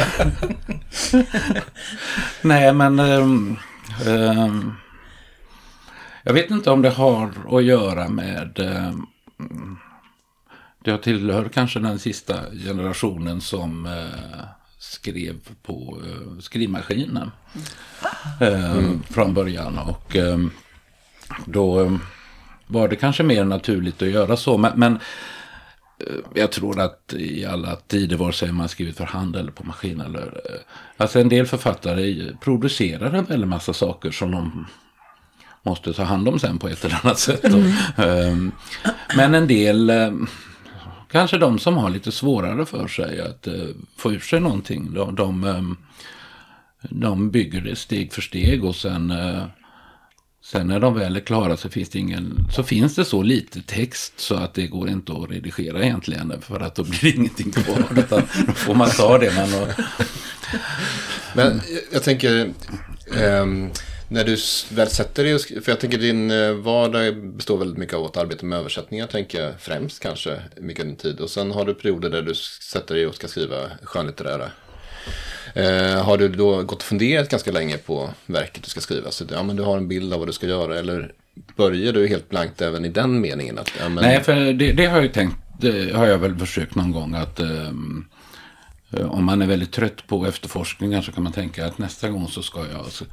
[2.43, 2.99] nej men...
[2.99, 3.57] ehm,
[4.07, 4.73] ehm,
[6.23, 8.59] jag vet inte om det har att göra med...
[8.59, 9.07] ehm,
[10.87, 14.45] jag tillhör kanske den sista generationen som eh,
[14.79, 17.31] skrev på eh, skrivmaskinen.
[18.41, 19.79] Eh, Från början.
[19.79, 20.39] Och eh,
[21.45, 21.97] då eh,
[22.67, 24.59] var det kanske mer naturligt att göra så.
[24.59, 24.93] Men, men
[26.07, 29.65] eh, jag tror att i alla tider, vare sig man skrivit för hand eller på
[29.67, 30.01] maskin.
[30.01, 30.61] Eller, eh,
[30.97, 34.67] alltså en del författare producerar en väldig massa saker som de
[35.63, 37.45] måste ta hand om sen på ett eller annat sätt.
[37.45, 38.37] Eh,
[39.17, 39.91] Men en del,
[41.11, 43.55] kanske de som har lite svårare för sig att eh,
[43.97, 44.95] få ur sig någonting.
[44.95, 45.77] De, de, ehm,
[46.91, 49.43] de bygger det steg för steg och sen, eh,
[50.45, 53.63] sen när de väl är klara så finns det ingen, så finns det så lite
[53.63, 56.33] text så att det går inte att redigera egentligen.
[56.41, 57.85] För att då blir det ingenting kvar.
[57.99, 59.75] Utan då får man ta det man har.
[61.35, 62.53] Men jag- jag tänker,
[63.17, 63.71] ehm,
[64.09, 64.37] när du
[64.77, 68.17] väl sätter dig och för jag tänker din eh, vardag består väldigt mycket av att
[68.17, 71.21] arbeta med översättningar, tänker jag främst kanske, mycket av din tid.
[71.21, 74.51] Och sen har du perioder där du sätter dig och ska skriva skönlitterära.
[75.55, 79.11] Eh, har du då gått och funderat ganska länge på verket du ska skriva?
[79.11, 81.13] Så ja, men du har en bild av vad du ska göra, eller
[81.57, 83.59] börjar du helt blankt även i den meningen?
[83.59, 86.39] Att, ja, men, Nej, för det, det har jag ju tänkt, det har jag väl
[86.39, 87.71] försökt någon gång att eh,
[89.05, 92.43] om man är väldigt trött på efterforskningar så kan man tänka att nästa gång så
[92.43, 93.05] ska jag, alltså,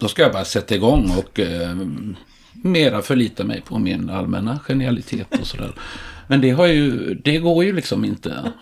[0.00, 1.76] då ska jag bara sätta igång och eh,
[2.52, 5.74] mera förlita mig på min allmänna genialitet och sådär.
[6.30, 8.52] Men det, har ju, det går ju liksom inte.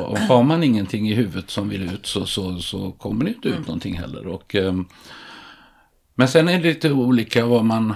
[0.00, 3.48] Och har man ingenting i huvudet som vill ut så, så, så kommer det inte
[3.48, 4.26] ut någonting heller.
[4.26, 4.86] Och, ehm,
[6.14, 7.94] men sen är det lite olika vad man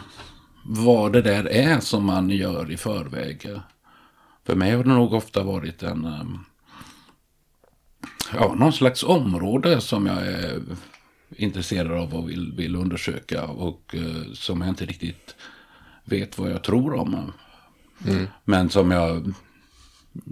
[0.64, 3.50] vad det där är som man gör i förväg.
[4.46, 6.38] För mig har det nog ofta varit en ehm,
[8.32, 10.60] ja, någon slags område som jag är
[11.36, 15.36] intresserad av och vill, vill undersöka och eh, som jag inte riktigt
[16.04, 17.32] vet vad jag tror om.
[18.44, 19.32] Men som jag,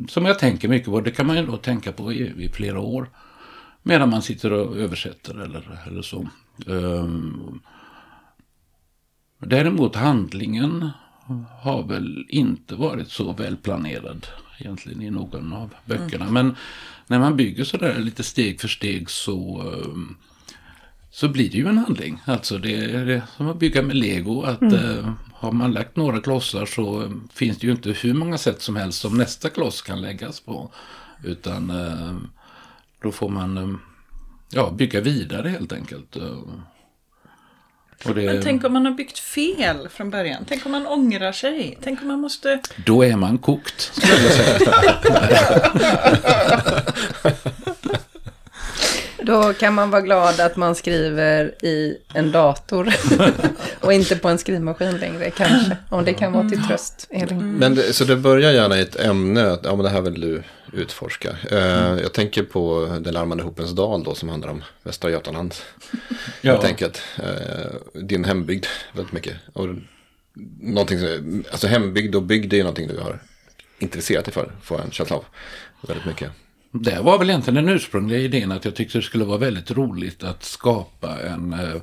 [0.09, 1.01] som jag tänker mycket på.
[1.01, 3.11] Det kan man ju då tänka på i, i flera år.
[3.83, 6.29] Medan man sitter och översätter eller, eller så.
[6.67, 7.61] Ehm,
[9.39, 10.91] Däremot handlingen
[11.61, 14.27] har väl inte varit så väl planerad
[14.59, 16.31] egentligen i någon av böckerna.
[16.31, 16.57] Men
[17.07, 20.17] när man bygger sådär lite steg för steg så, ehm,
[21.17, 22.23] så blir det ju en handling.
[22.25, 24.43] Alltså det är, som att bygga med lego.
[24.43, 28.39] Att eh, har man lagt några klossar så eh, finns det ju inte hur många
[28.39, 30.71] sätt som helst som nästa kloss kan läggas på.
[31.25, 32.17] Utan eh,
[33.03, 33.69] då får man eh,
[34.51, 36.17] ja, bygga vidare helt enkelt.
[38.05, 40.45] Det, Men tänk om man har byggt fel från början.
[40.49, 41.79] Tänk om man ångrar sig.
[41.83, 42.61] Tänk om man måste...
[42.87, 44.71] Då är man kokt, skulle jag säga.
[49.27, 52.95] Då kan man vara glad att man skriver i en dator.
[53.81, 55.77] och inte på en skrivmaskin längre kanske.
[55.89, 57.53] Om det kan vara till tröst, Elin.
[57.53, 60.21] Men det, så det börjar gärna i ett ämne, att, ja men det här vill
[60.21, 61.37] du utforska.
[61.51, 61.59] Eh,
[62.03, 65.55] jag tänker på Den larmande hopens dal då som handlar om Västra Götaland.
[66.41, 66.53] Ja.
[66.53, 67.03] Helt enkelt.
[67.19, 69.37] Eh, din hembygd väldigt mycket.
[69.53, 69.69] Och
[70.61, 73.23] någonting som, alltså hembygd och bygd är ju någonting du har
[73.79, 75.25] intresserat dig för, får jag en känsla av.
[75.89, 76.31] Väldigt mycket.
[76.81, 80.25] Det var väl egentligen den ursprungliga idén att jag tyckte det skulle vara väldigt roligt
[80.25, 81.81] att skapa en, eh,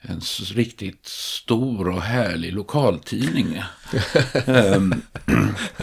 [0.00, 0.20] en
[0.54, 3.62] riktigt stor och härlig lokaltidning.
[4.46, 4.94] Ehm,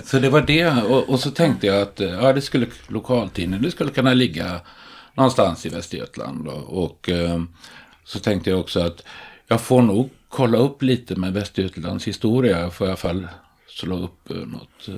[0.04, 0.84] så det var det.
[0.84, 4.62] Och, och så tänkte jag att eh, ja, det skulle, lokaltidningen det skulle kunna ligga
[5.14, 6.46] någonstans i Västergötland.
[6.46, 6.52] då.
[6.52, 7.48] Och ehm,
[8.04, 9.04] så tänkte jag också att
[9.48, 12.60] jag får nog kolla upp lite med Västergötlands historia.
[12.60, 13.28] Jag får i alla fall
[13.68, 14.90] slå upp eh, något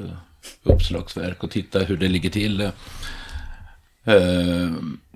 [0.63, 2.61] uppslagsverk och titta hur det ligger till.
[4.03, 4.71] Eh,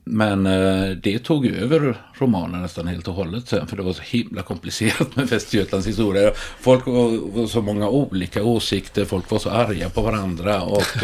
[0.08, 3.68] Men eh, det tog ju över romanen nästan helt och hållet sen.
[3.68, 6.32] För det var så himla komplicerat med Västergötlands historia.
[6.60, 9.06] Folk var, så många olika åsikter.
[9.06, 10.62] Folk var så arga på varandra.
[10.62, 11.04] Och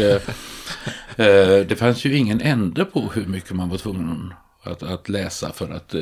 [1.20, 5.52] eh, det fanns ju ingen ände på hur mycket man var tvungen att, att läsa
[5.52, 5.94] för att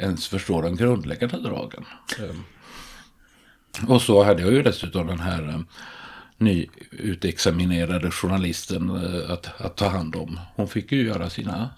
[0.00, 1.84] ens förstå de grundläggande dragen.
[2.18, 5.64] Eh, och så hade jag ju dessutom den här
[6.40, 10.40] nyutexaminerade journalisten eh, att, att ta hand om.
[10.56, 11.70] Hon fick ju göra sina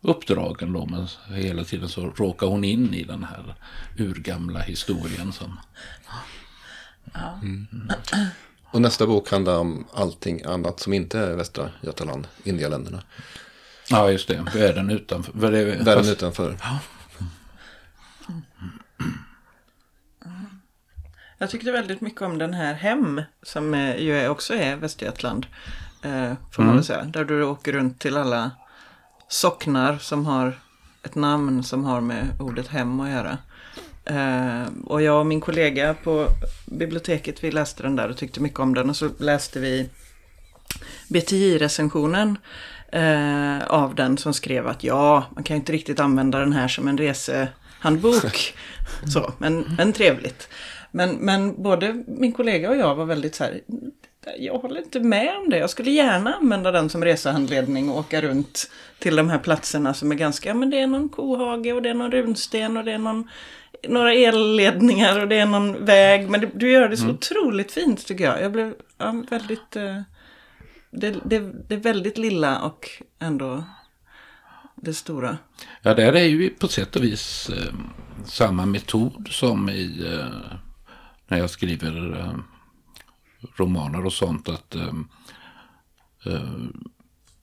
[0.00, 3.54] uppdrag ändå, men hela tiden så råkade hon in i den här
[3.98, 5.32] urgamla historien.
[5.32, 5.60] Som,
[8.70, 13.02] Och nästa bok handlar om allting annat som inte är Västra Götaland, Indialänderna.
[13.90, 14.46] ja, just det.
[14.54, 15.32] Världen utanför.
[15.84, 16.56] Världen utanför.
[21.38, 25.46] Jag tyckte väldigt mycket om den här Hem, som eh, ju också är Västergötland.
[26.02, 27.04] Eh, får man väl säga.
[27.04, 28.50] Där du åker runt till alla
[29.28, 30.58] socknar som har
[31.02, 33.38] ett namn som har med ordet hem att göra.
[34.04, 36.26] Eh, och jag och min kollega på
[36.66, 38.90] biblioteket, vi läste den där och tyckte mycket om den.
[38.90, 39.90] Och så läste vi
[41.08, 42.38] BTI-recensionen
[43.66, 46.88] av den som skrev att ja, man kan ju inte riktigt använda den här som
[46.88, 48.54] en resehandbok.
[49.12, 50.48] så, men, men trevligt.
[50.96, 53.60] Men, men både min kollega och jag var väldigt så här,
[54.38, 55.58] jag håller inte med om det.
[55.58, 60.12] Jag skulle gärna använda den som resehandledning och åka runt till de här platserna som
[60.12, 62.92] är ganska, ja, men det är någon kohage och det är någon runsten och det
[62.92, 63.28] är någon,
[63.88, 66.30] några elledningar och det är någon väg.
[66.30, 68.42] Men det, du gör det så otroligt fint tycker jag.
[68.42, 70.00] Jag blev ja, väldigt, eh,
[70.90, 73.64] det, det, det är väldigt lilla och ändå
[74.74, 75.38] det stora.
[75.82, 77.74] Ja, där är ju på sätt och vis eh,
[78.26, 80.56] samma metod som i eh,
[81.28, 82.38] när jag skriver eh,
[83.56, 84.48] romaner och sånt.
[84.48, 84.94] Att, eh,
[86.26, 86.50] eh,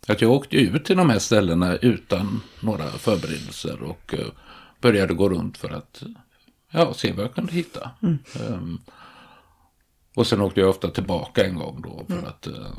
[0.07, 4.27] att jag åkte ut till de här ställena utan några förberedelser och eh,
[4.81, 6.03] började gå runt för att
[6.71, 7.91] ja, se vad jag kunde hitta.
[8.35, 8.61] Eh,
[10.15, 12.71] och sen åkte jag ofta tillbaka en gång då för att eh,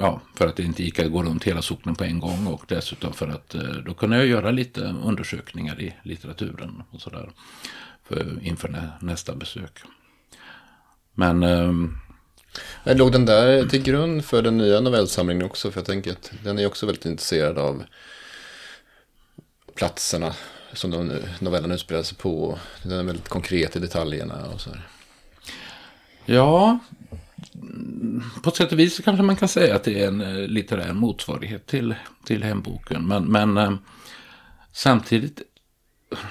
[0.00, 2.64] ja, för att det inte gick att gå runt hela socknen på en gång och
[2.68, 7.30] dessutom för att då kunde jag göra lite undersökningar i litteraturen och sådär
[8.04, 9.82] för, inför nä, nästa besök.
[11.14, 11.98] Men ehm,
[12.84, 15.70] Men låg den där till grund för den nya novellsamlingen också?
[15.70, 17.84] För jag tänker att den är också väldigt intresserad av
[19.74, 20.34] platserna
[20.72, 22.58] som de, novellen utspelar sig på.
[22.82, 24.88] Den är väldigt konkret i detaljerna och så här.
[26.24, 26.78] ja,
[28.42, 30.92] på ett sätt och vis kanske man kan säga att det är en eh, litterär
[30.92, 33.06] motsvarighet till, till hemboken.
[33.06, 33.74] Men, men eh,
[34.72, 35.42] samtidigt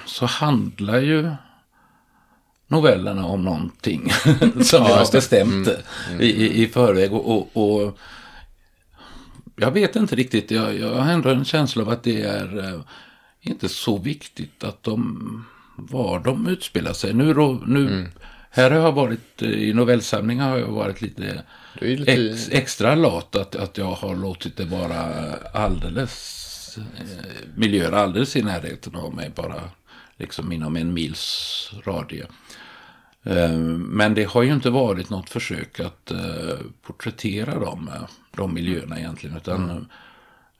[0.06, 1.30] så handlar ju
[2.72, 4.10] novellerna om någonting
[4.64, 5.68] som jag har bestämt
[6.20, 7.12] i, i, i förväg.
[7.12, 7.98] Och, och, och
[9.56, 12.80] jag vet inte riktigt, jag, jag har ändå en känsla av att det är eh,
[13.40, 15.44] inte så viktigt att de,
[15.76, 17.14] var de utspelar sig.
[17.14, 18.08] Nu, då, nu
[18.50, 21.42] här har jag varit, eh, i novellsamlingar har jag varit lite,
[21.80, 25.00] lite- ex, extra lat att, att jag har låtit det vara
[25.54, 27.04] alldeles, eh,
[27.56, 29.60] miljöer alldeles i närheten av mig, bara
[30.16, 32.26] liksom inom en mils radie.
[33.24, 38.02] Eh, Men det har ju inte varit något försök att eh, porträttera dem, eh,
[38.36, 39.36] de miljöerna egentligen.
[39.36, 39.76] Utan eh,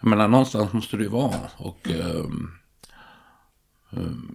[0.00, 1.40] Jag menar, någonstans måste det ju vara.
[1.56, 1.88] Och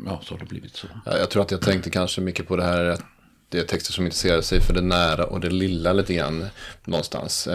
[0.05, 0.87] ja, så har det blivit så.
[1.05, 3.03] Ja, Jag tror att jag tänkte kanske mycket på det här att
[3.49, 6.45] det är texter som intresserar sig för det nära och det lilla lite grann
[6.85, 7.47] någonstans.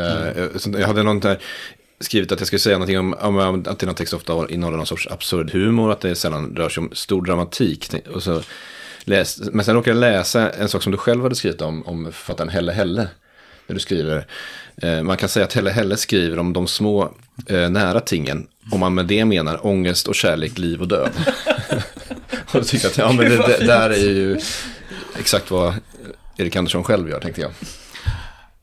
[0.56, 1.42] Så Jag hade någon där
[2.00, 5.06] skrivit att jag skulle säga någonting om, om att dina texter ofta innehåller någon sorts
[5.10, 7.94] absurd humor, att det sällan rör sig om stor dramatik.
[8.14, 8.42] Och så
[9.04, 12.04] läs, men sen råkade jag läsa en sak som du själv hade skrivit om, om
[12.04, 13.08] författaren Helle Helle.
[13.66, 14.26] När du skriver,
[14.76, 17.12] eh, man kan säga att Helle Helle skriver om de små
[17.46, 21.10] eh, nära tingen, om man med det menar ångest och kärlek, liv och död.
[22.52, 24.40] och då tyckte jag att ja, men det, det där är ju
[25.18, 25.74] exakt vad
[26.36, 27.50] Erik Andersson själv gör, tänkte jag.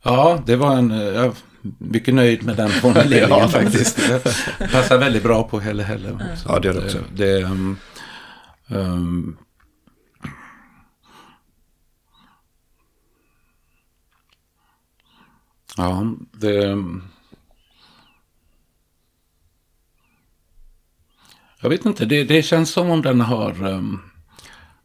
[0.03, 0.91] Ja, det var en...
[0.91, 1.35] eh, Jag
[1.77, 3.97] mycket nöjd med den formuleringen Ja, faktiskt.
[4.59, 6.11] Det passar väldigt bra på Helle Helle.
[6.11, 6.45] också.
[6.47, 6.97] Ja, det gör det också.
[7.15, 7.77] Det, um,
[8.67, 9.37] um,
[15.79, 16.83] ja, det...
[21.61, 23.63] Jag vet inte, det, det känns som om den har...
[23.67, 24.01] Um,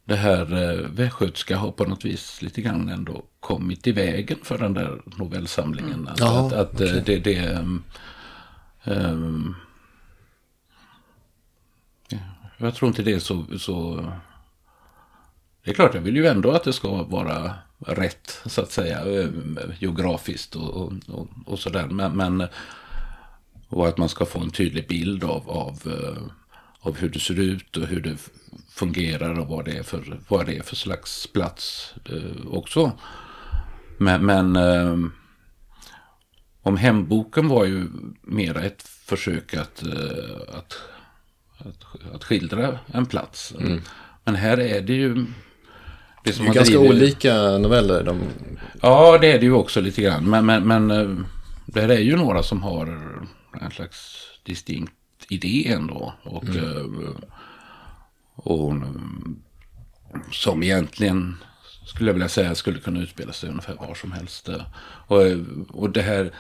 [0.05, 4.59] det här uh, västgötska har på något vis lite grann ändå kommit i vägen för
[4.59, 6.09] den där novellsamlingen.
[6.09, 7.19] Alltså Ja, att, att eh, det...
[7.19, 7.83] det um,
[8.85, 9.55] um,
[12.59, 14.07] jag tror inte det är så, så...
[15.65, 19.21] Det är klart, jag vill ju ändå att det ska vara rätt, så att säga,
[19.21, 19.29] eh,
[19.79, 21.87] geografiskt och, och, och, och sådär.
[21.87, 22.49] Men, men,
[23.69, 26.23] och att man ska få en tydlig bild av, av, eh,
[26.81, 28.17] av hur det ser ut och hur det
[28.71, 32.93] fungerar och vad det är för, vad det är för slags plats eh, också.
[33.99, 34.57] Men, men
[36.63, 37.87] om hemboken var ju
[38.23, 39.83] mera ett försök att,
[40.49, 40.79] att,
[41.59, 43.55] att, att skildra en plats.
[44.25, 45.27] Men här är det ju...
[46.25, 48.03] Det som Det är ganska drivit- olika noveller.
[48.03, 48.21] De,
[48.83, 50.31] Ja, det är det ju också lite grann.
[50.31, 51.17] Men, men, men eh,
[51.67, 52.87] där är ju några som har
[53.61, 54.93] en slags distinkt
[55.29, 56.15] idé ändå.
[56.23, 56.87] Och, eh,
[58.35, 59.37] och mm,
[60.33, 61.37] som egentligen,
[61.87, 64.49] skulle jag vilja säga, skulle kunna utspela sig ungefär var som helst.
[64.49, 64.63] eh.
[65.07, 65.21] Och,
[65.69, 66.31] och det här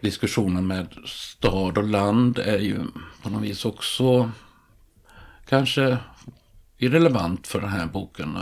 [0.00, 2.78] diskussionen med stad och land är ju
[3.22, 4.30] på något vis också
[5.48, 5.98] kanske
[6.78, 8.38] irrelevant för den här boken.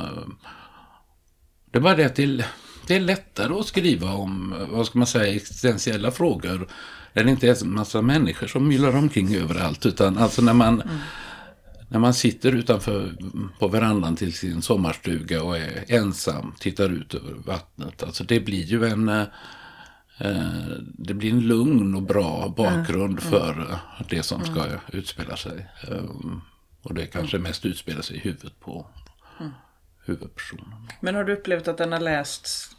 [1.70, 2.46] Det är bara det att det är,
[2.87, 6.68] det är lättare att skriva om, vad ska man säga, existentiella frågor.
[7.12, 9.87] Där det inte är en massa människor som myller omkring överallt.
[9.87, 10.83] Utan alltså när man,
[11.88, 13.12] när man sitter utanför
[13.59, 18.02] på verandan till sin sommarstuga och är ensam, tittar ut över vattnet.
[18.02, 19.24] Alltså det blir ju en, eh,
[20.78, 25.66] det blir en lugn och bra bakgrund för eh, det som ska utspela sig.
[25.88, 26.04] Eh,
[26.83, 28.87] Och det kanske mest utspelar sig i huvudet på
[30.09, 30.75] huvudpersonen.
[31.01, 32.71] Men har du upplevt att den har lästs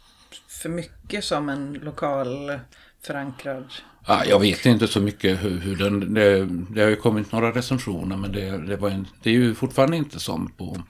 [0.48, 2.58] för mycket som en lokal
[3.02, 3.64] förankrad?
[4.06, 6.14] Ja, jag vet inte så mycket hur, hur den...
[6.14, 9.54] Det, det har ju kommit några recensioner men det, det, var en, det är ju
[9.54, 10.82] fortfarande inte som på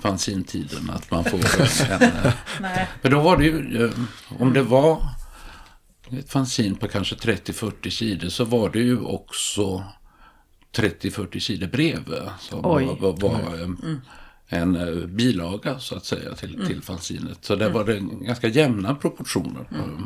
[0.00, 1.38] fanzintiden att man får
[2.02, 2.22] en...
[2.60, 2.88] Nej.
[3.02, 3.84] För då var det ju...
[3.84, 3.90] eh,
[4.38, 5.08] Om det var
[6.18, 9.84] ett fanzin på kanske 30-40 sidor så var det ju också
[10.76, 12.04] 30-40 sidor brev
[12.40, 12.84] som Oj.
[12.84, 13.68] var, var, var eh,
[14.48, 17.44] en eh, bilaga så att säga till, till fanzinet.
[17.44, 19.64] Så där var det ganska jämna proportioner.
[19.72, 20.04] Eh,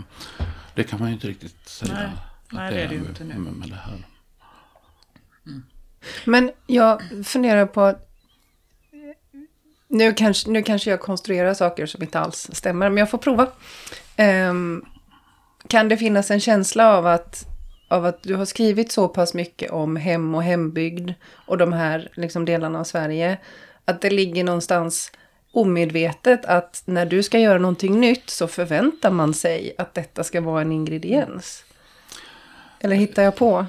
[0.75, 1.93] Det kan man ju inte riktigt säga.
[1.95, 2.09] Nej.
[2.53, 3.35] Nej, det är det ju inte nu.
[3.35, 4.07] Med, med det här.
[6.25, 7.99] Men jag funderar på...
[9.89, 13.49] Nu kanske, nu kanske jag konstruerar saker som inte alls stämmer, men jag får prova.
[14.17, 14.85] Ehm,
[15.69, 17.47] kan det finnas en känsla av att,
[17.89, 21.11] av att du har skrivit så pass mycket om hem och hembygd
[21.47, 23.39] och de här liksom, delarna av Sverige,
[23.91, 25.13] att det ligger någonstans
[25.53, 30.41] omedvetet att när du ska göra någonting nytt så förväntar man sig att detta ska
[30.41, 31.65] vara en ingrediens?
[32.81, 33.67] Eller hittar jag på?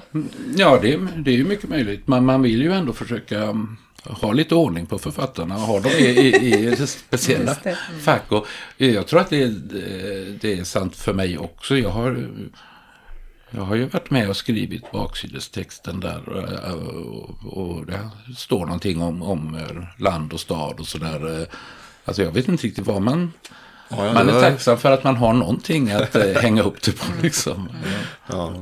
[0.56, 2.08] Ja, det, är- det är ju mycket möjligt.
[2.08, 5.92] Men man vill ju ändå försöka um, ha lite ordning på författarna och ha dem
[5.92, 7.56] i, i, i speciella
[8.00, 8.32] fack.
[8.32, 11.76] Och jag tror att det, är- det är sant för mig också.
[11.76, 12.28] Jag har,
[13.54, 16.22] jag har ju varit med och skrivit baksidestexten där.
[16.64, 17.98] eh, Och, och det
[18.36, 21.46] står någonting om, om eh, land och stad och sådär.
[22.04, 23.32] Alltså jag vet inte riktigt vad man...
[23.88, 26.82] Ja, ja, man är var- tacksam för att man har någonting att eh, hänga upp
[26.82, 27.68] det på liksom.
[28.26, 28.54] ja.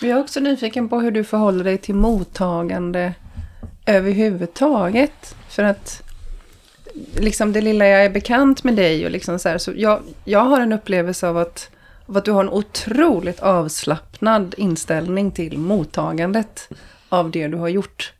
[0.00, 3.14] Jag är också nyfiken på hur du förhåller dig till mottagande
[3.86, 5.36] överhuvudtaget.
[5.48, 6.02] För att
[7.16, 10.40] liksom det lilla jag är bekant med dig och liksom så här, så jag, jag
[10.44, 11.70] har en upplevelse av att,
[12.06, 16.68] av att du har en otroligt avslappnad inställning till mottagandet
[17.08, 18.12] av det du har gjort.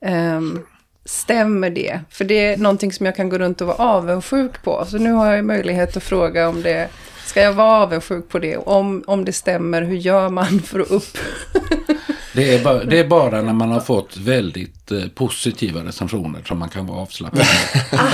[0.00, 0.66] Ehm, um,
[1.04, 2.00] stämmer det?
[2.10, 4.84] För det är någonting som jag kan gå runt och vara avundsjuk på.
[4.88, 6.88] Så nu har jag möjlighet att fråga om det
[7.32, 8.56] Ska jag vara avundsjuk på det?
[8.56, 11.18] Om, om det stämmer, hur gör man för att upp...
[12.34, 16.58] Det är, bara, det är bara när man har fått väldigt eh, positiva recensioner som
[16.58, 17.46] man kan vara avslappnad.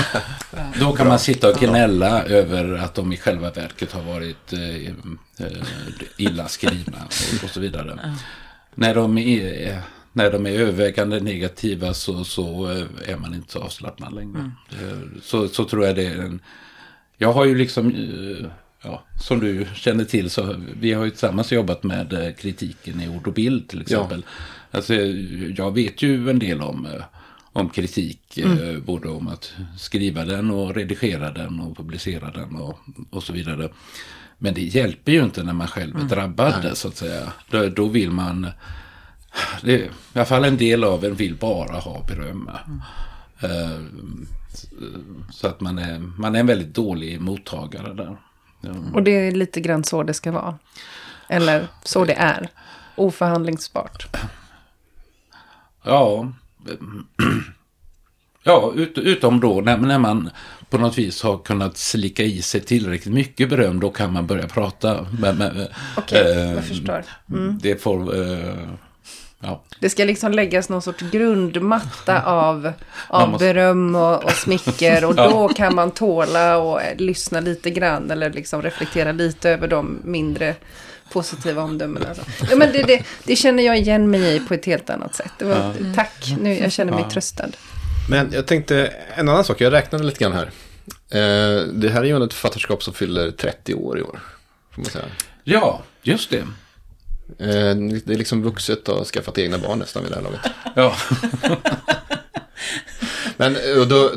[0.81, 4.87] Då kan man sitta och gnälla över att de i själva verket har varit eh,
[5.47, 5.53] eh,
[6.16, 8.16] illa skrivna och, och så vidare.
[8.75, 13.59] När de är, när de är övervägande negativa så, så eh, är man inte så
[13.62, 14.51] avslappnad längre.
[14.71, 16.41] Eh, Så, så tror jag det är en...
[17.21, 17.93] Jag har ju liksom,
[18.83, 23.09] ja, som du känner till, så vi har ju tillsammans jobbat med eh, kritiken i
[23.09, 24.24] ord och bild till exempel.
[24.70, 24.95] Alltså,
[25.57, 27.03] jag vet ju en del om, eh,
[27.53, 32.79] om kritik, eh, både om att skriva den och redigera den och publicera den och,
[33.11, 33.68] och så vidare.
[34.39, 37.33] Men det hjälper ju inte när man själv är drabbad, så att säga.
[37.51, 38.47] Då, då vill man...
[39.62, 42.51] Det, I alla fall en del av en vill bara ha beröm.
[43.41, 43.81] Eh,
[45.31, 48.16] så att man är, man är en väldigt dålig mottagare där.
[48.61, 48.70] Ja.
[48.94, 50.59] Och det är lite grann så det ska vara.
[51.28, 52.48] Eller så det är.
[52.96, 54.16] Oförhandlingsbart.
[55.82, 56.32] Ja,
[58.42, 60.30] ja ut, utom då när, när man
[60.70, 64.48] på något vis har kunnat slicka i sig tillräckligt mycket beröm, då kan man börja
[64.48, 65.06] prata.
[65.20, 67.04] Men, men, Okej, eh, jag förstår.
[67.61, 68.16] Det får...
[68.16, 68.68] Eh,
[69.41, 69.62] ja.
[69.80, 72.72] Det ska liksom läggas någon sorts grundmatta av,
[73.09, 75.05] av måste- beröm och, och smicker.
[75.05, 78.11] Och då kan man tåla och lyssna lite grann.
[78.11, 80.55] Eller liksom reflektera lite över de mindre
[81.12, 82.07] positiva omdömena.
[82.09, 82.24] Alltså.
[82.51, 85.32] Ja, men det, det, det känner jag igen mig i på ett helt annat sätt.
[85.39, 87.11] Det var, Tack, nu, jag känner mig Ja.
[87.11, 87.49] tröstad.
[88.11, 90.51] Men jag tänkte en annan sak, jag räknade lite grann här.
[91.11, 94.20] Eh, det här är ju ett författarskap som fyller 30 år i år.
[94.74, 95.05] Får man säga.
[95.45, 96.45] ja, just det.
[97.39, 97.74] Eh,
[98.05, 100.41] det är liksom vuxet och skaffat egna barn nästan vid det här laget.
[100.76, 100.95] Ja.
[103.37, 104.11] Men eh, då,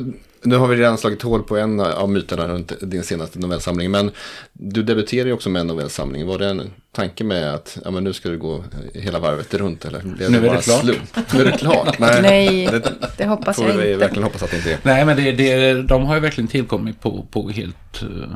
[0.44, 3.92] nu har vi redan slagit hål på en av myterna runt din senaste novellsamling.
[3.92, 4.12] Men
[4.54, 6.28] du debuterade ju också med en novellsamling.
[6.28, 9.86] Var det en tanke med att ja, men nu ska du gå hela varvet runt?
[9.86, 10.82] Eller blev Nu är det bara klart.
[10.82, 11.34] Slump?
[11.34, 12.00] Nu är det klart.
[12.00, 13.98] Nej, Nej, det det hoppas får jag vi inte.
[13.98, 14.78] verkligen hoppas att det inte är.
[14.84, 18.02] Nej, men det, det, de har ju verkligen tillkommit på, på helt...
[18.02, 18.36] eh,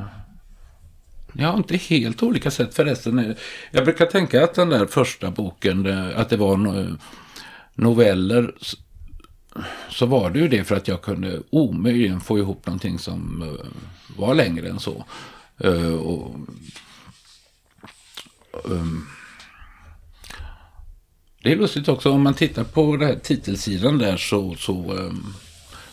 [1.38, 3.36] Ja, inte helt olika sätt förresten.
[3.71, 6.97] Jag brukar tänka att den där första boken, att det var no,
[7.75, 8.55] noveller.
[9.89, 13.65] Så var det ju det för att jag kunde omöjligen få ihop någonting som eh,
[14.17, 15.05] var längre än så.
[15.57, 16.36] Eh, och,
[18.65, 19.05] ehm,
[21.43, 25.25] det är lustigt också, om man tittar på den här titelsidan där så, så, ehm,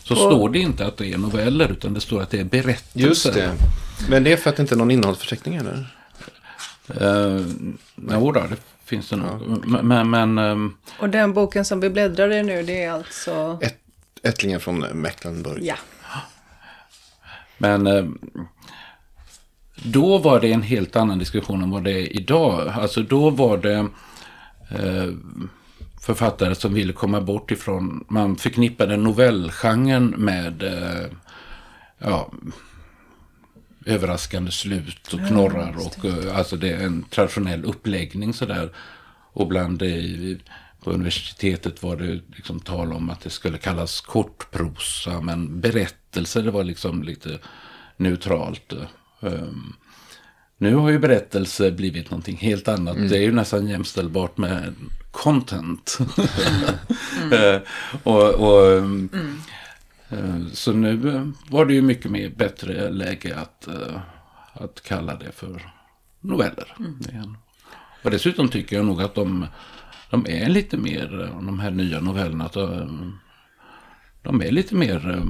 [0.03, 3.07] så står det inte att det är noveller utan det står att det är berättelser.
[3.07, 3.51] Just det.
[4.09, 5.85] Men det är för att det inte är någon innehållsförteckning eller?
[7.01, 7.47] Uh,
[8.11, 9.67] jo då, det finns det nog.
[9.67, 13.59] Men, men, men ehm, Och den boken som vi bläddrar i nu, det är alltså...
[13.61, 13.77] Ett,
[14.23, 15.63] Ättlingen från Mecklenburg.
[15.63, 15.75] Ja.
[17.57, 18.05] Men eh,
[19.75, 22.67] då var det en helt annan diskussion än vad det är idag.
[22.67, 23.87] Alltså då var det
[24.69, 25.13] eh,
[26.01, 31.05] författare som ville komma bort ifrån, man förknippade novellgenren med eh,
[31.97, 32.31] ja,
[33.85, 38.69] överraskande slut och knorrar och eh, alltså det är en traditionell uppläggning sådär.
[39.33, 40.37] Och bland det,
[40.83, 46.51] på universitetet var det liksom tal om att det skulle kallas kortprosa, men berättelser det
[46.51, 47.39] var liksom lite
[47.97, 48.73] neutralt.
[49.19, 49.75] Um,
[50.57, 52.97] nu har ju berättelse blivit någonting helt annat.
[53.09, 54.75] Det är ju nästan jämställbart med
[55.11, 55.97] content.
[57.31, 57.61] Eh,
[58.03, 59.19] och, och, um, eh,
[60.53, 63.99] så nu eh, var det ju mycket mer bättre läge att, eh,
[64.53, 65.61] att kalla det för
[66.21, 66.75] noveller.
[67.13, 67.37] En-
[68.03, 69.45] Och dessutom tycker jag nog att de,
[70.09, 73.19] de är lite mer, eh, de här nya novellerna, att de,
[74.23, 75.23] de är lite mer, eh,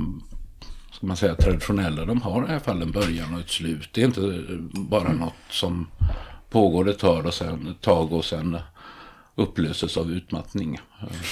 [0.92, 2.06] ska man säga, traditionella.
[2.06, 3.90] De har i alla fall en början och ett slut.
[3.94, 4.60] Det är inte eh,
[4.90, 5.88] bara något som
[6.50, 8.58] pågår ett tag och sen, ett tag och sen
[9.36, 10.80] upplöses av utmattning.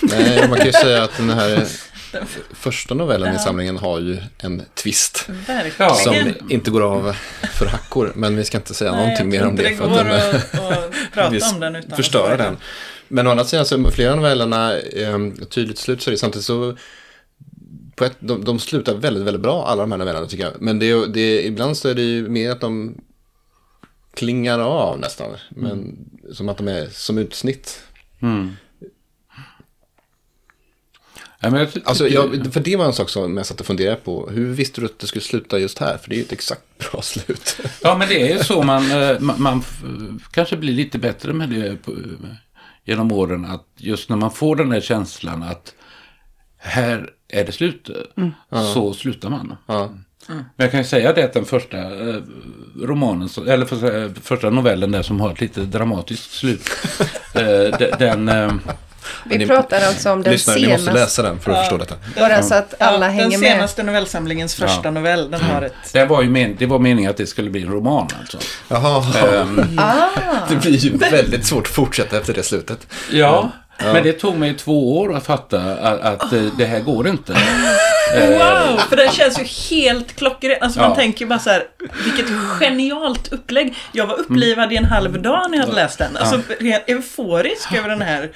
[0.01, 1.67] Nej, man kan ju säga att den här
[2.53, 5.29] första novellen i samlingen har ju en twist.
[5.47, 5.95] Verkligen.
[5.95, 7.15] Som inte går av
[7.53, 8.11] för hackor.
[8.15, 9.69] Men vi ska inte säga Nej, någonting jag mer tror om inte det.
[9.69, 12.57] det för går att den, att, att prata vi om den utan förstöra den.
[13.07, 16.45] Men å andra sidan så flera av novellerna, eh, tydligt slut så är det samtidigt
[16.45, 16.77] så
[17.95, 20.53] på ett, de, de slutar väldigt, väldigt bra alla de här novellerna tycker jag.
[20.61, 22.95] Men det, är- det, ibland så är det ju mer att de
[24.13, 25.27] klingar av nästan.
[25.49, 25.97] Men
[26.33, 27.83] som att de är som utsnitt.
[28.21, 28.55] Mm.
[31.41, 34.29] Jag Alltså, jag, för det var en sak som jag satt och funderade på.
[34.29, 35.97] Hur visste du att det skulle sluta just här?
[35.97, 37.57] För det är ju ett exakt bra slut.
[37.81, 39.63] Ja, men det är ju så man, eh, man, man
[40.31, 41.95] kanske blir lite bättre med det på,
[42.85, 43.45] genom åren.
[43.45, 45.75] Att just när man får den där känslan att
[46.57, 47.89] här är det slut,
[48.73, 49.55] så slutar man.
[49.67, 49.95] Ja.
[50.35, 52.15] Men jag kan ju säga det att den första eh,
[52.81, 56.61] romanen, eller för, säga, första novellen där som har ett lite dramatiskt slut.
[57.33, 57.41] eh,
[57.79, 58.53] de- den, eh,
[59.23, 60.99] Vi Ni- pratar alltså om den Lyssnare, ni måste senaste.
[61.01, 61.95] läsa den för att förstå detta.
[62.19, 63.51] Bara så att alla ja, hänger den med.
[63.51, 64.91] senaste novellsamlingens första Ja.
[64.91, 65.73] novell, den har ett...
[65.93, 68.37] det, var ju men, det var meningen att det skulle bli en roman alltså.
[68.67, 69.03] Jaha,
[69.41, 70.07] Ehm, Ah,
[70.49, 72.87] det blir ju väldigt svårt att fortsätta efter det slutet.
[73.11, 73.51] ja,
[73.83, 77.33] men det tog mig två år att fatta att, att eh, det här går inte.
[78.15, 78.77] Wow!
[78.89, 79.43] För den känns ju
[79.77, 80.57] helt klockren.
[80.61, 80.95] Alltså man Ja.
[80.95, 81.63] tänker bara så här,
[82.05, 82.25] vilket
[82.59, 83.75] genialt upplägg.
[83.91, 86.17] Jag var upplivad i en halv dag när jag hade läst den.
[86.17, 88.31] Alltså helt euforisk över den här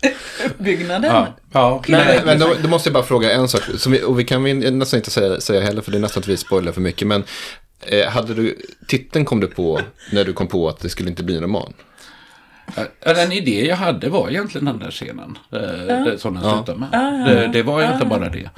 [0.46, 1.14] uppbyggnaden.
[1.14, 4.02] Ja, ja, Men, nej, men då, då måste jag bara fråga en sak, som vi,
[4.02, 6.36] och vi kan vi nästan inte säga, säga heller, för det är nästan att vi
[6.36, 7.24] spoilar för mycket, men
[7.86, 8.58] eh, hade du,
[8.88, 9.80] titeln kom du på
[10.12, 11.72] när du kom på att det skulle inte bli en roman?
[13.04, 15.38] Ja, Den idé jag hade var egentligen den där scenen.
[15.52, 16.90] eh, det- Som den slutade med.
[17.26, 18.50] Det, det var egentligen bara det.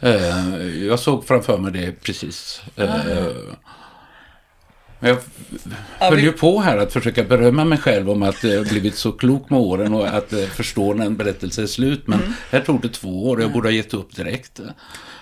[0.00, 2.62] Eh, Jag såg framför mig det precis.
[2.76, 2.90] eh,
[5.00, 5.18] Men jag
[5.98, 9.12] höll vi- ju på här att försöka berömma mig själv om att jag blivit så
[9.12, 12.06] klok med åren och att eh, förstå när en berättelse är slut.
[12.06, 12.18] Men
[12.50, 13.40] här tog det två år.
[13.42, 14.60] Jag borde ha gett upp direkt.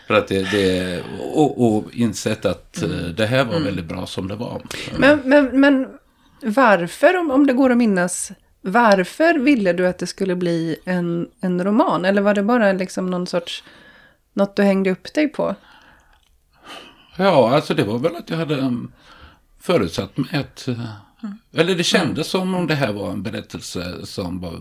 [0.07, 1.01] För att det, det
[1.35, 4.63] och, och insett att eh, det här var väldigt bra som det var.
[4.99, 5.87] men, men, men
[6.43, 11.29] varför, om, om det går att minnas, varför ville du att det skulle bli en,
[11.41, 12.05] en roman?
[12.05, 13.65] Eller var det bara liksom någon sorts,
[14.33, 15.55] något du hängde upp dig på?
[17.17, 18.93] Ja, alltså det var väl att jag hade um,
[19.61, 20.69] förutsatt mig att...
[20.69, 20.91] eh,
[21.55, 24.61] Eller det kändes som om det här var en berättelse som, var,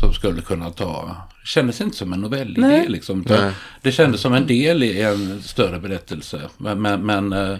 [0.00, 1.16] som skulle kunna ta...
[1.42, 2.88] Det kändes inte som en novellidé Nej.
[2.88, 3.20] liksom.
[3.20, 6.40] utan Det kändes som en del i en större berättelse.
[6.58, 7.58] Men, men, men eh,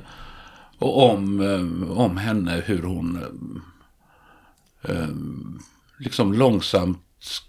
[0.81, 3.17] och om, eh, om henne, hur hon
[4.83, 5.09] eh, eh,
[5.99, 6.99] liksom långsamt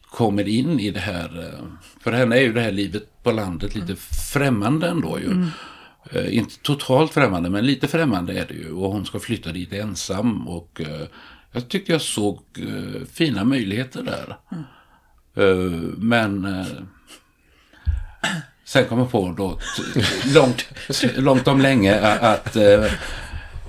[0.09, 1.57] kommer in i det här.
[1.99, 3.95] För henne är ju det här livet på landet lite
[4.33, 5.45] främmande ändå ju.
[6.11, 8.71] Eh, inte totalt främmande, men lite främmande är det ju.
[8.71, 10.47] Och hon ska flytta dit ensam.
[10.47, 10.81] Och
[11.51, 12.39] jag tyckte jag såg
[13.11, 14.37] fina möjligheter där.
[15.35, 16.47] Eh, men
[18.71, 19.59] sen kom jag på då
[20.33, 20.65] långt,
[21.17, 22.85] långt om länge att eh,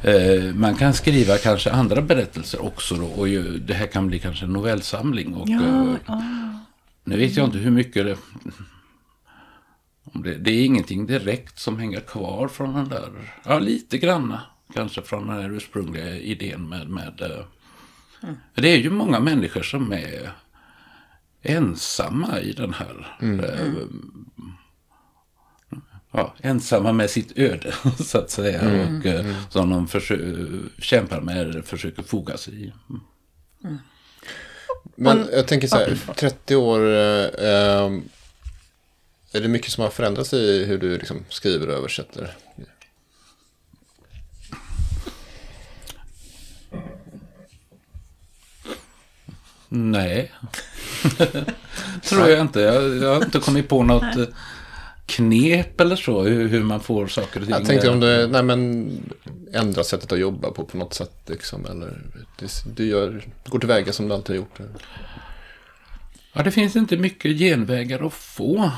[0.03, 3.07] eh, man kan skriva kanske andra berättelser också då.
[3.07, 5.35] Och ju, det här kan bli kanske en novellsamling.
[5.35, 5.95] Och, eh,
[7.05, 8.17] nu vet jag inte hur mycket det...
[10.05, 13.11] Om det, det är ingenting direkt som hänger kvar från den där...
[13.45, 14.43] Ja, lite granna
[14.75, 16.89] kanske från den här ursprungliga idén med...
[16.89, 17.45] med eh,
[18.55, 20.33] för Det är ju många människor som är
[21.43, 23.17] ensamma i den här...
[23.21, 23.87] Eh,
[26.13, 28.61] ja, ensamma med sitt öde, så att säga.
[28.61, 29.89] Och eh, som de
[30.79, 32.73] kämpar med, försöker foga sig i.
[34.97, 37.91] Men jag tänker så här, 30 år, eh, eh,
[39.33, 42.37] är det mycket som har förändrats i hur du liksom skriver och översätter?
[49.69, 50.33] Nej.
[52.03, 52.61] Tror jag inte.
[52.61, 54.27] Jag, jag har inte kommit på något eh,
[55.07, 56.23] knep eller så.
[56.23, 57.55] Hur, hur man får saker och ting.
[57.57, 58.91] Jag tänkte om du nej, men,
[59.53, 61.17] ändrar sättet att jobba på på något sätt.
[61.27, 61.99] Liksom, eller
[62.39, 64.59] det, du, gör, går tillväga som du alltid har gjort.
[66.33, 68.71] Ja, det finns inte mycket genvägar att få.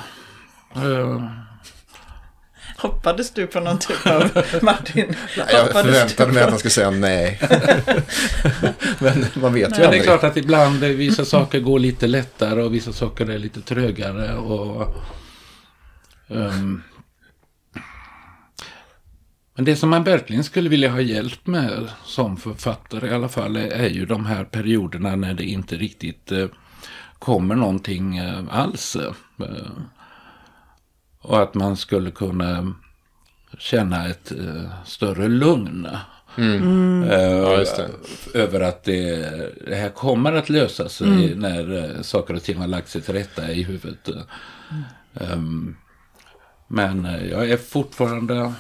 [0.77, 1.23] Eh,
[2.77, 4.31] Hoppades du på någon typ av
[4.63, 5.15] Martin?
[5.37, 7.41] Nej, jag förväntade mig på- att han skulle säga nej.
[8.99, 10.03] men man vet ju Men det är aldrig.
[10.03, 14.35] klart att ibland eh, vissa saker går lite lättare och vissa saker är lite trögare.
[14.37, 14.97] Och,
[16.29, 16.83] ehm,
[19.57, 23.57] men det som man verkligen skulle vilja ha hjälp med som författare i alla fall
[23.57, 26.47] är, är ju de här perioderna när det inte riktigt eh,
[27.19, 28.97] kommer någonting eh, alls.
[28.97, 29.13] Eh,
[31.21, 32.75] och att man skulle kunna
[33.59, 34.33] känna ett
[34.85, 35.89] större lugn.
[37.11, 37.91] Ja, just det.
[38.39, 39.17] Över att det,
[39.67, 43.15] det här kommer att lösa sig när eh, saker och ting har lagt sig till
[43.15, 44.09] rätta i huvudet.
[45.15, 45.77] Ehm,
[46.75, 48.53] men eh, jag är fortfarande,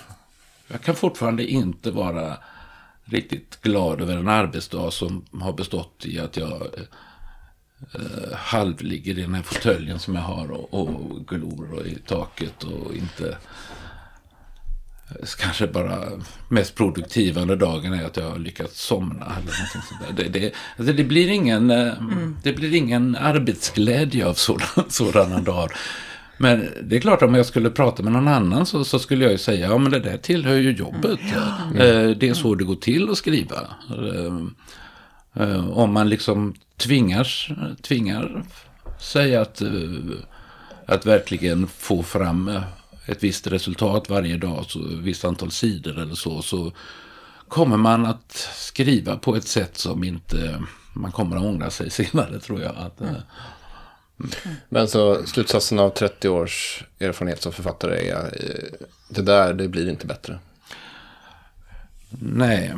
[0.68, 2.36] jag kan fortfarande inte vara
[3.04, 6.62] riktigt glad över en arbetsdag som har bestått i att jag
[7.94, 12.94] eh, halvligger i den här fåtöljen som jag har och, och glor i taket och
[12.94, 13.28] inte
[15.08, 16.00] eh, kanske bara
[16.48, 20.16] mest produktiva under dagen är att jag har lyckats somna eller någonting sånt.
[20.16, 21.92] Det, det, alltså det, blir ingen, eh,
[22.42, 25.76] det blir ingen arbetsglädje av sådana, sådana dagar.
[26.38, 29.32] Men det är klart om jag skulle prata med någon annan så, så skulle jag
[29.32, 31.20] ju säga, ja men det där tillhör ju jobbet.
[31.74, 33.56] Eh, Det är så det går till att skriva.
[33.90, 37.50] Eh, eh, Om man liksom tvingars,
[37.82, 38.42] tvingar
[39.00, 39.62] sig att,
[40.86, 42.50] att verkligen få fram
[43.06, 46.72] ett visst resultat varje dag, så ett visst antal sidor eller så, så
[47.48, 50.62] kommer man att skriva på ett sätt som inte
[50.92, 52.76] man kommer att ångra sig senare tror jag.
[52.76, 53.02] Att,
[54.20, 54.56] mm.
[54.68, 59.88] Men så slutsatsen av 30 års erfarenhet som författare är eh, det där, det blir
[59.88, 60.38] inte bättre.
[62.20, 62.74] Nej.